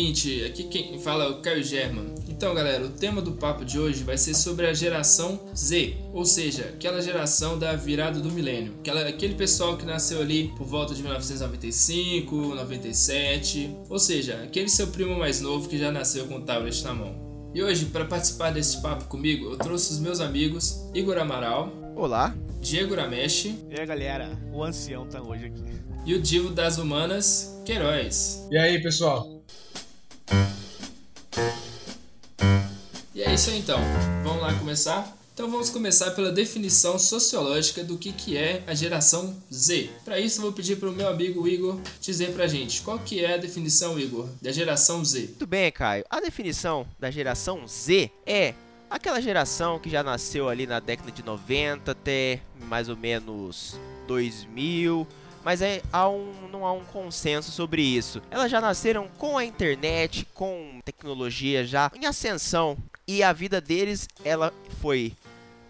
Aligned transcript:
ouvinte, 0.00 0.42
aqui 0.44 0.64
quem 0.64 0.98
fala 0.98 1.24
é 1.24 1.28
o 1.28 1.42
Caio 1.42 1.62
German. 1.62 2.14
Então, 2.26 2.54
galera, 2.54 2.86
o 2.86 2.88
tema 2.88 3.20
do 3.20 3.32
papo 3.32 3.66
de 3.66 3.78
hoje 3.78 4.02
vai 4.02 4.16
ser 4.16 4.32
sobre 4.32 4.66
a 4.66 4.72
geração 4.72 5.38
Z, 5.54 5.94
ou 6.14 6.24
seja, 6.24 6.70
aquela 6.74 7.02
geração 7.02 7.58
da 7.58 7.76
virada 7.76 8.18
do 8.18 8.30
milênio, 8.30 8.72
aquela, 8.80 9.06
aquele 9.06 9.34
pessoal 9.34 9.76
que 9.76 9.84
nasceu 9.84 10.22
ali 10.22 10.50
por 10.56 10.66
volta 10.66 10.94
de 10.94 11.02
1995, 11.02 12.34
97, 12.34 13.76
ou 13.90 13.98
seja, 13.98 14.40
aquele 14.42 14.70
seu 14.70 14.86
primo 14.86 15.18
mais 15.18 15.42
novo 15.42 15.68
que 15.68 15.76
já 15.76 15.92
nasceu 15.92 16.26
com 16.26 16.36
o 16.36 16.40
tablet 16.40 16.82
na 16.82 16.94
mão. 16.94 17.50
E 17.54 17.62
hoje, 17.62 17.84
para 17.86 18.06
participar 18.06 18.52
desse 18.52 18.80
papo 18.80 19.04
comigo, 19.04 19.50
eu 19.50 19.58
trouxe 19.58 19.92
os 19.92 19.98
meus 19.98 20.20
amigos 20.20 20.88
Igor 20.94 21.18
Amaral. 21.18 21.70
Olá. 21.94 22.34
Diego 22.62 22.94
Ramesh. 22.94 23.46
E 23.46 23.78
aí, 23.78 23.84
galera, 23.84 24.38
o 24.50 24.64
ancião 24.64 25.06
tá 25.06 25.20
hoje 25.20 25.46
aqui. 25.46 25.64
E 26.06 26.14
o 26.14 26.22
Divo 26.22 26.50
das 26.50 26.78
Humanas, 26.78 27.60
Queiroz. 27.66 28.48
E 28.50 28.56
aí, 28.56 28.82
pessoal? 28.82 29.39
E 33.14 33.22
é 33.22 33.34
isso 33.34 33.50
aí 33.50 33.58
então. 33.58 33.80
Vamos 34.22 34.42
lá 34.42 34.54
começar? 34.54 35.16
Então 35.40 35.50
vamos 35.50 35.70
começar 35.70 36.10
pela 36.10 36.30
definição 36.30 36.98
sociológica 36.98 37.82
do 37.82 37.96
que, 37.96 38.12
que 38.12 38.36
é 38.36 38.62
a 38.66 38.74
geração 38.74 39.34
Z. 39.50 39.88
Para 40.04 40.20
isso 40.20 40.38
eu 40.38 40.42
vou 40.42 40.52
pedir 40.52 40.76
para 40.76 40.90
o 40.90 40.92
meu 40.92 41.08
amigo 41.08 41.48
Igor 41.48 41.80
dizer 41.98 42.32
para 42.32 42.44
a 42.44 42.46
gente 42.46 42.82
qual 42.82 42.98
que 42.98 43.24
é 43.24 43.34
a 43.34 43.36
definição, 43.38 43.98
Igor, 43.98 44.28
da 44.42 44.52
geração 44.52 45.02
Z. 45.02 45.28
Tudo 45.38 45.46
bem, 45.46 45.72
Caio. 45.72 46.04
A 46.10 46.20
definição 46.20 46.86
da 46.98 47.10
geração 47.10 47.66
Z 47.66 48.10
é 48.26 48.52
aquela 48.90 49.18
geração 49.18 49.78
que 49.78 49.88
já 49.88 50.02
nasceu 50.02 50.46
ali 50.46 50.66
na 50.66 50.78
década 50.78 51.10
de 51.10 51.24
90 51.24 51.90
até 51.90 52.40
mais 52.64 52.90
ou 52.90 52.96
menos 52.96 53.80
2000, 54.08 55.06
mas 55.44 55.62
é, 55.62 55.82
há 55.92 56.08
um, 56.08 56.32
não 56.50 56.66
há 56.66 56.72
um 56.72 56.84
consenso 56.84 57.50
sobre 57.50 57.82
isso. 57.82 58.22
Elas 58.30 58.50
já 58.50 58.60
nasceram 58.60 59.08
com 59.18 59.38
a 59.38 59.44
internet, 59.44 60.26
com 60.34 60.80
tecnologia 60.84 61.64
já 61.64 61.90
em 61.94 62.06
ascensão 62.06 62.76
e 63.06 63.22
a 63.22 63.32
vida 63.32 63.60
deles 63.60 64.08
ela 64.24 64.52
foi 64.80 65.12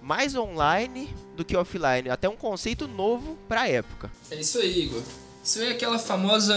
mais 0.02 0.34
online 0.34 1.14
do 1.36 1.44
que 1.44 1.56
offline, 1.56 2.08
até 2.08 2.28
um 2.28 2.36
conceito 2.36 2.88
novo 2.88 3.36
para 3.48 3.62
a 3.62 3.68
época. 3.68 4.10
É 4.30 4.40
isso 4.40 4.58
aí, 4.58 4.84
Igor. 4.84 5.02
Isso 5.50 5.60
é 5.60 5.70
aquela 5.70 5.98
famosa 5.98 6.54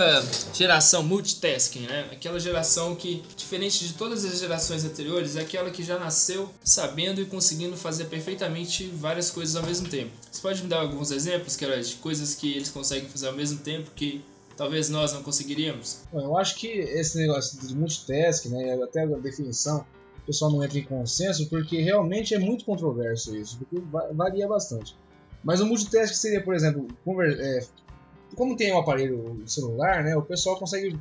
geração 0.54 1.02
multitasking, 1.02 1.88
né? 1.88 2.08
Aquela 2.12 2.40
geração 2.40 2.94
que, 2.94 3.24
diferente 3.36 3.88
de 3.88 3.96
todas 3.96 4.24
as 4.24 4.40
gerações 4.40 4.86
anteriores, 4.86 5.36
é 5.36 5.42
aquela 5.42 5.72
que 5.72 5.82
já 5.82 5.98
nasceu 5.98 6.48
sabendo 6.64 7.20
e 7.20 7.26
conseguindo 7.26 7.76
fazer 7.76 8.06
perfeitamente 8.06 8.86
várias 8.86 9.32
coisas 9.32 9.56
ao 9.56 9.64
mesmo 9.64 9.90
tempo. 9.90 10.12
Você 10.32 10.40
pode 10.40 10.62
me 10.62 10.70
dar 10.70 10.82
alguns 10.82 11.10
exemplos, 11.10 11.56
que 11.56 11.66
de 11.66 11.96
coisas 11.96 12.36
que 12.36 12.54
eles 12.54 12.70
conseguem 12.70 13.10
fazer 13.10 13.26
ao 13.26 13.34
mesmo 13.34 13.58
tempo 13.62 13.90
que 13.96 14.24
talvez 14.56 14.90
nós 14.90 15.12
não 15.12 15.24
conseguiríamos? 15.24 16.02
Eu 16.14 16.38
acho 16.38 16.56
que 16.56 16.68
esse 16.68 17.18
negócio 17.18 17.60
de 17.68 17.76
multitasking, 17.76 18.50
né, 18.50 18.80
até 18.84 19.06
a 19.06 19.08
definição, 19.08 19.88
o 20.22 20.26
pessoal 20.28 20.52
não 20.52 20.64
entra 20.64 20.78
em 20.78 20.84
consenso, 20.84 21.50
porque 21.50 21.82
realmente 21.82 22.36
é 22.36 22.38
muito 22.38 22.64
controverso 22.64 23.36
isso, 23.36 23.58
porque 23.58 23.84
varia 24.14 24.48
bastante. 24.48 24.96
Mas 25.44 25.62
o 25.62 25.66
multitasking 25.66 26.16
seria, 26.16 26.44
por 26.44 26.54
exemplo, 26.54 26.88
é, 27.24 27.66
como 28.36 28.56
tem 28.56 28.74
um 28.74 28.80
aparelho 28.80 29.42
celular, 29.46 30.04
né, 30.04 30.16
o 30.16 30.22
pessoal 30.22 30.58
consegue 30.58 31.00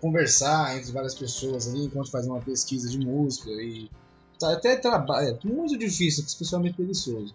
conversar 0.00 0.76
entre 0.76 0.92
várias 0.92 1.14
pessoas 1.14 1.68
ali 1.68 1.86
enquanto 1.86 2.10
faz 2.10 2.26
uma 2.26 2.40
pesquisa 2.40 2.88
de 2.88 2.98
música 2.98 3.50
e 3.50 3.90
tá, 4.38 4.52
até 4.52 4.76
trabalho, 4.76 5.28
é 5.28 5.46
muito 5.46 5.78
difícil, 5.78 6.24
especialmente 6.24 6.76
preguiçoso 6.76 7.34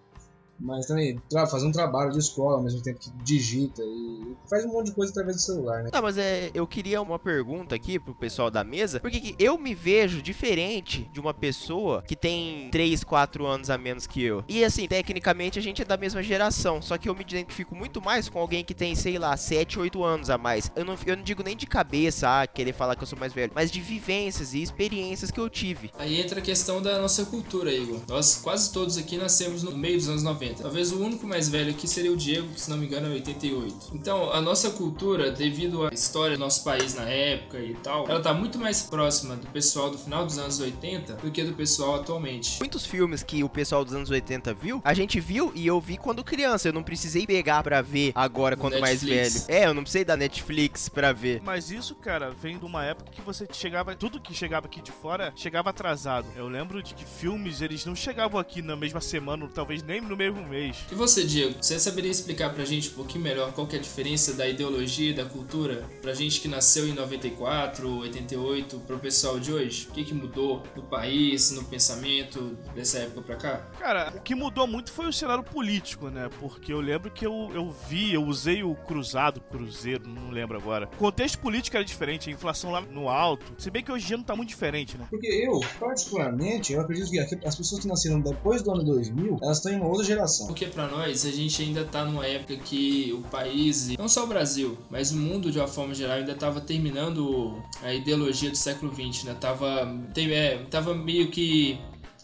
mas 0.59 0.85
também 0.85 1.19
fazer 1.49 1.65
um 1.65 1.71
trabalho 1.71 2.11
de 2.11 2.19
escola 2.19 2.57
ao 2.57 2.63
mesmo 2.63 2.81
tempo 2.81 2.99
que 2.99 3.09
digita 3.23 3.81
e 3.81 4.35
faz 4.49 4.65
um 4.65 4.69
monte 4.69 4.87
de 4.87 4.91
coisa 4.93 5.11
através 5.11 5.37
do 5.37 5.41
celular, 5.41 5.83
né? 5.83 5.89
Não, 5.93 6.01
mas 6.01 6.17
é, 6.17 6.51
eu 6.53 6.67
queria 6.67 7.01
uma 7.01 7.17
pergunta 7.17 7.75
aqui 7.75 7.99
pro 7.99 8.13
pessoal 8.13 8.51
da 8.51 8.63
mesa, 8.63 8.99
porque 8.99 9.35
eu 9.39 9.57
me 9.57 9.73
vejo 9.73 10.21
diferente 10.21 11.09
de 11.13 11.19
uma 11.19 11.33
pessoa 11.33 12.01
que 12.01 12.15
tem 12.15 12.69
3, 12.71 13.03
4 13.03 13.45
anos 13.45 13.69
a 13.69 13.77
menos 13.77 14.05
que 14.05 14.21
eu. 14.23 14.43
E 14.47 14.63
assim, 14.63 14.87
tecnicamente 14.87 15.57
a 15.57 15.61
gente 15.61 15.81
é 15.81 15.85
da 15.85 15.97
mesma 15.97 16.21
geração, 16.21 16.81
só 16.81 16.97
que 16.97 17.07
eu 17.07 17.15
me 17.15 17.21
identifico 17.21 17.75
muito 17.75 18.01
mais 18.01 18.27
com 18.27 18.39
alguém 18.39 18.63
que 18.63 18.73
tem, 18.73 18.95
sei 18.95 19.17
lá, 19.17 19.35
7, 19.37 19.79
8 19.79 20.03
anos 20.03 20.29
a 20.29 20.37
mais. 20.37 20.71
Eu 20.75 20.83
não, 20.83 20.97
eu 21.05 21.15
não 21.15 21.23
digo 21.23 21.43
nem 21.43 21.55
de 21.55 21.65
cabeça, 21.65 22.41
ah, 22.41 22.47
querer 22.47 22.73
falar 22.73 22.95
que 22.95 23.03
eu 23.03 23.07
sou 23.07 23.17
mais 23.17 23.33
velho, 23.33 23.51
mas 23.55 23.71
de 23.71 23.79
vivências 23.79 24.53
e 24.53 24.61
experiências 24.61 25.31
que 25.31 25.39
eu 25.39 25.49
tive. 25.49 25.91
Aí 25.97 26.19
entra 26.19 26.39
a 26.39 26.43
questão 26.43 26.81
da 26.81 26.99
nossa 26.99 27.25
cultura, 27.25 27.71
Igor. 27.71 27.99
Nós 28.07 28.35
quase 28.35 28.71
todos 28.71 28.97
aqui 28.97 29.17
nascemos 29.17 29.63
no 29.63 29.75
meio 29.75 29.97
dos 29.97 30.09
anos 30.09 30.23
90. 30.23 30.48
Talvez 30.55 30.91
o 30.91 31.01
único 31.01 31.25
mais 31.27 31.49
velho 31.49 31.71
aqui 31.71 31.87
seria 31.87 32.11
o 32.11 32.17
Diego, 32.17 32.47
que 32.49 32.61
se 32.61 32.69
não 32.69 32.77
me 32.77 32.85
engano 32.85 33.07
é 33.07 33.11
88. 33.11 33.91
Então, 33.93 34.31
a 34.31 34.41
nossa 34.41 34.69
cultura, 34.71 35.31
devido 35.31 35.85
à 35.85 35.93
história 35.93 36.37
do 36.37 36.39
nosso 36.39 36.63
país 36.63 36.93
na 36.95 37.03
época 37.03 37.59
e 37.59 37.73
tal, 37.75 38.07
ela 38.09 38.21
tá 38.21 38.33
muito 38.33 38.57
mais 38.57 38.81
próxima 38.81 39.35
do 39.35 39.47
pessoal 39.47 39.89
do 39.89 39.97
final 39.97 40.25
dos 40.25 40.37
anos 40.37 40.59
80 40.59 41.13
do 41.13 41.31
que 41.31 41.43
do 41.43 41.53
pessoal 41.53 41.95
atualmente. 41.95 42.59
Muitos 42.59 42.85
filmes 42.85 43.23
que 43.23 43.43
o 43.43 43.49
pessoal 43.49 43.83
dos 43.83 43.93
anos 43.93 44.09
80 44.09 44.53
viu, 44.53 44.81
a 44.83 44.93
gente 44.93 45.19
viu 45.19 45.51
e 45.55 45.65
eu 45.65 45.79
vi 45.79 45.97
quando 45.97 46.23
criança. 46.23 46.69
Eu 46.69 46.73
não 46.73 46.83
precisei 46.83 47.25
pegar 47.25 47.63
para 47.63 47.81
ver 47.81 48.11
agora 48.15 48.55
quando 48.55 48.73
Netflix. 48.73 49.03
mais 49.05 49.45
velho. 49.45 49.59
É, 49.59 49.67
eu 49.67 49.73
não 49.73 49.83
precisei 49.83 50.05
da 50.05 50.15
Netflix 50.17 50.89
para 50.89 51.13
ver. 51.13 51.41
Mas 51.43 51.71
isso, 51.71 51.95
cara, 51.95 52.31
vem 52.31 52.57
de 52.57 52.65
uma 52.65 52.83
época 52.83 53.11
que 53.11 53.21
você 53.21 53.47
chegava, 53.51 53.95
tudo 53.95 54.19
que 54.19 54.33
chegava 54.33 54.67
aqui 54.67 54.81
de 54.81 54.91
fora 54.91 55.33
chegava 55.35 55.69
atrasado. 55.69 56.27
Eu 56.35 56.47
lembro 56.47 56.81
de 56.81 56.93
que 56.93 57.05
filmes 57.05 57.61
eles 57.61 57.85
não 57.85 57.95
chegavam 57.95 58.39
aqui 58.39 58.61
na 58.61 58.75
mesma 58.75 59.01
semana, 59.01 59.47
talvez 59.53 59.83
nem 59.83 60.01
no 60.01 60.15
mesmo 60.15 60.38
mês. 60.47 60.77
E 60.91 60.95
você, 60.95 61.23
Diego, 61.23 61.55
você 61.61 61.79
saberia 61.79 62.11
explicar 62.11 62.53
pra 62.53 62.65
gente 62.65 62.89
um 62.89 62.93
pouquinho 62.93 63.23
melhor 63.23 63.51
qual 63.53 63.67
que 63.67 63.75
é 63.75 63.79
a 63.79 63.81
diferença 63.81 64.33
da 64.33 64.47
ideologia 64.47 65.11
e 65.11 65.13
da 65.13 65.25
cultura 65.25 65.83
pra 66.01 66.13
gente 66.13 66.39
que 66.41 66.47
nasceu 66.47 66.87
em 66.87 66.93
94, 66.93 67.99
88, 67.99 68.79
pro 68.79 68.99
pessoal 68.99 69.39
de 69.39 69.51
hoje? 69.51 69.87
O 69.89 69.93
que, 69.93 70.03
que 70.03 70.13
mudou 70.13 70.63
no 70.75 70.83
país, 70.83 71.51
no 71.51 71.63
pensamento 71.63 72.57
dessa 72.75 72.99
época 72.99 73.21
pra 73.21 73.35
cá? 73.35 73.57
Cara, 73.79 74.13
o 74.15 74.21
que 74.21 74.35
mudou 74.35 74.67
muito 74.67 74.91
foi 74.91 75.07
o 75.07 75.13
cenário 75.13 75.43
político, 75.43 76.09
né? 76.09 76.29
Porque 76.39 76.71
eu 76.71 76.81
lembro 76.81 77.11
que 77.11 77.25
eu, 77.25 77.51
eu 77.53 77.75
vi, 77.89 78.13
eu 78.13 78.23
usei 78.23 78.63
o 78.63 78.75
cruzado, 78.75 79.41
cruzeiro, 79.41 80.07
não 80.07 80.29
lembro 80.29 80.57
agora. 80.57 80.89
O 80.93 80.97
contexto 80.97 81.39
político 81.39 81.75
era 81.75 81.85
diferente, 81.85 82.29
a 82.29 82.33
inflação 82.33 82.71
lá 82.71 82.81
no 82.81 83.09
alto. 83.09 83.53
Se 83.57 83.69
bem 83.69 83.83
que 83.83 83.91
hoje 83.91 84.05
em 84.05 84.07
dia 84.07 84.17
não 84.17 84.23
tá 84.23 84.35
muito 84.35 84.49
diferente, 84.49 84.97
né? 84.97 85.07
Porque 85.09 85.27
eu, 85.27 85.59
particularmente, 85.79 86.73
eu 86.73 86.81
acredito 86.81 87.09
que 87.09 87.19
as 87.19 87.55
pessoas 87.55 87.81
que 87.81 87.87
nasceram 87.87 88.19
depois 88.19 88.61
do 88.61 88.71
ano 88.71 88.83
2000, 88.83 89.37
elas 89.41 89.57
estão 89.57 89.71
em 89.71 89.75
uma 89.75 89.87
outra 89.87 90.05
geração 90.05 90.28
geração. 90.29 90.47
Porque 90.47 90.65
para 90.65 90.87
nós, 90.87 91.25
a 91.25 91.31
gente 91.31 91.61
ainda 91.61 91.83
tá 91.83 92.05
numa 92.05 92.25
época 92.25 92.55
que 92.57 93.11
o 93.13 93.21
país, 93.29 93.89
não 93.97 94.07
só 94.07 94.23
o 94.23 94.27
Brasil, 94.27 94.77
mas 94.89 95.11
o 95.11 95.17
mundo 95.17 95.51
de 95.51 95.59
uma 95.59 95.67
forma 95.67 95.93
geral 95.93 96.17
ainda 96.17 96.35
tava 96.35 96.61
terminando 96.61 97.61
a 97.81 97.93
ideologia 97.93 98.49
do 98.49 98.57
século 98.57 98.93
XX, 98.93 99.25
né? 99.25 99.37
Tava, 99.39 99.91
é, 100.15 100.57
tava 100.69 100.93
meio 100.93 101.29
que 101.29 101.79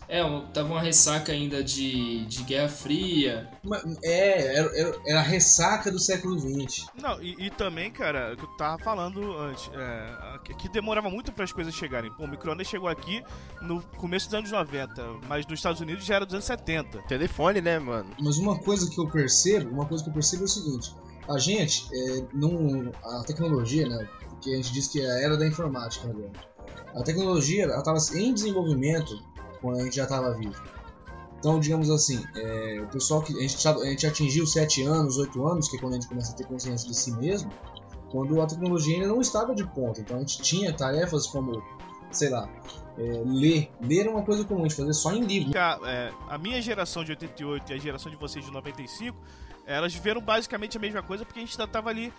é, 0.07 0.21
tava 0.53 0.69
uma 0.69 0.81
ressaca 0.81 1.31
ainda 1.31 1.63
de, 1.63 2.25
de 2.25 2.43
Guerra 2.43 2.69
Fria. 2.69 3.49
É, 4.03 4.57
era, 4.57 4.95
era 5.05 5.19
a 5.19 5.23
ressaca 5.23 5.91
do 5.91 5.99
século 5.99 6.39
XX. 6.39 6.85
Não, 7.01 7.21
e, 7.21 7.35
e 7.39 7.49
também, 7.49 7.91
cara, 7.91 8.33
o 8.33 8.37
que 8.37 8.43
eu 8.43 8.57
tava 8.57 8.77
falando 8.83 9.37
antes, 9.37 9.69
é, 9.73 10.53
que 10.53 10.69
demorava 10.69 11.09
muito 11.09 11.31
para 11.31 11.43
as 11.43 11.51
coisas 11.51 11.73
chegarem. 11.73 12.11
Pô, 12.11 12.25
o 12.25 12.27
micro-ondas 12.27 12.67
chegou 12.67 12.87
aqui 12.87 13.23
no 13.61 13.81
começo 13.97 14.27
dos 14.27 14.35
anos 14.35 14.51
90, 14.51 15.03
mas 15.27 15.45
nos 15.47 15.59
Estados 15.59 15.81
Unidos 15.81 16.05
já 16.05 16.15
era 16.15 16.25
dos 16.25 16.33
anos 16.33 16.45
70. 16.45 17.01
Telefone, 17.07 17.61
né, 17.61 17.79
mano? 17.79 18.09
Mas 18.19 18.37
uma 18.37 18.57
coisa 18.59 18.89
que 18.89 18.99
eu 18.99 19.07
percebo, 19.07 19.71
uma 19.71 19.85
coisa 19.85 20.03
que 20.03 20.09
eu 20.09 20.13
percebo 20.13 20.43
é 20.43 20.45
o 20.45 20.49
seguinte, 20.49 20.95
a 21.27 21.39
gente, 21.39 21.87
é, 21.93 22.23
num, 22.33 22.91
a 23.03 23.23
tecnologia, 23.25 23.87
né, 23.87 24.07
que 24.41 24.53
a 24.53 24.57
gente 24.57 24.71
diz 24.71 24.87
que 24.87 25.01
é 25.01 25.09
a 25.09 25.21
era 25.21 25.37
da 25.37 25.47
informática, 25.47 26.07
né, 26.07 26.29
a 26.95 27.03
tecnologia, 27.03 27.63
ela 27.63 27.79
estava 27.79 27.97
em 28.17 28.33
desenvolvimento 28.33 29.19
quando 29.65 29.79
a 29.79 29.83
gente 29.83 29.95
já 29.95 30.03
estava 30.03 30.31
vivo. 30.33 30.53
Então, 31.39 31.59
digamos 31.59 31.89
assim, 31.89 32.23
é, 32.35 32.81
o 32.83 32.87
pessoal 32.87 33.23
que 33.23 33.35
a 33.35 33.41
gente, 33.41 33.67
a 33.67 33.85
gente 33.85 34.05
atingiu 34.05 34.45
7 34.45 34.83
anos, 34.83 35.17
8 35.17 35.47
anos, 35.47 35.67
que 35.67 35.77
é 35.77 35.79
quando 35.79 35.93
a 35.93 35.95
gente 35.95 36.07
começa 36.07 36.33
a 36.33 36.35
ter 36.35 36.45
consciência 36.45 36.87
de 36.87 36.95
si 36.95 37.11
mesmo, 37.13 37.51
quando 38.11 38.39
a 38.39 38.45
tecnologia 38.45 38.95
ainda 38.95 39.07
não 39.07 39.19
estava 39.19 39.55
de 39.55 39.65
ponta. 39.71 40.01
Então 40.01 40.17
a 40.17 40.19
gente 40.19 40.39
tinha 40.41 40.71
tarefas 40.71 41.25
como, 41.25 41.63
sei 42.11 42.29
lá, 42.29 42.47
é, 42.97 43.23
ler. 43.25 43.71
Ler 43.81 44.01
era 44.01 44.11
uma 44.11 44.21
coisa 44.21 44.43
comum, 44.43 44.61
a 44.61 44.67
gente 44.67 44.75
fazia 44.75 44.93
só 44.93 45.13
em 45.13 45.21
livro. 45.21 45.57
A, 45.57 45.79
é, 45.83 46.13
a 46.29 46.37
minha 46.37 46.61
geração 46.61 47.03
de 47.03 47.11
88 47.11 47.71
e 47.71 47.75
a 47.75 47.77
geração 47.79 48.11
de 48.11 48.17
vocês 48.17 48.45
de 48.45 48.51
95, 48.51 49.17
elas 49.65 49.91
viveram 49.93 50.21
basicamente 50.21 50.77
a 50.77 50.79
mesma 50.79 51.01
coisa 51.01 51.25
porque 51.25 51.39
a 51.39 51.41
gente 51.43 51.53
ainda 51.53 51.65
estava 51.65 51.89
ali, 51.89 52.13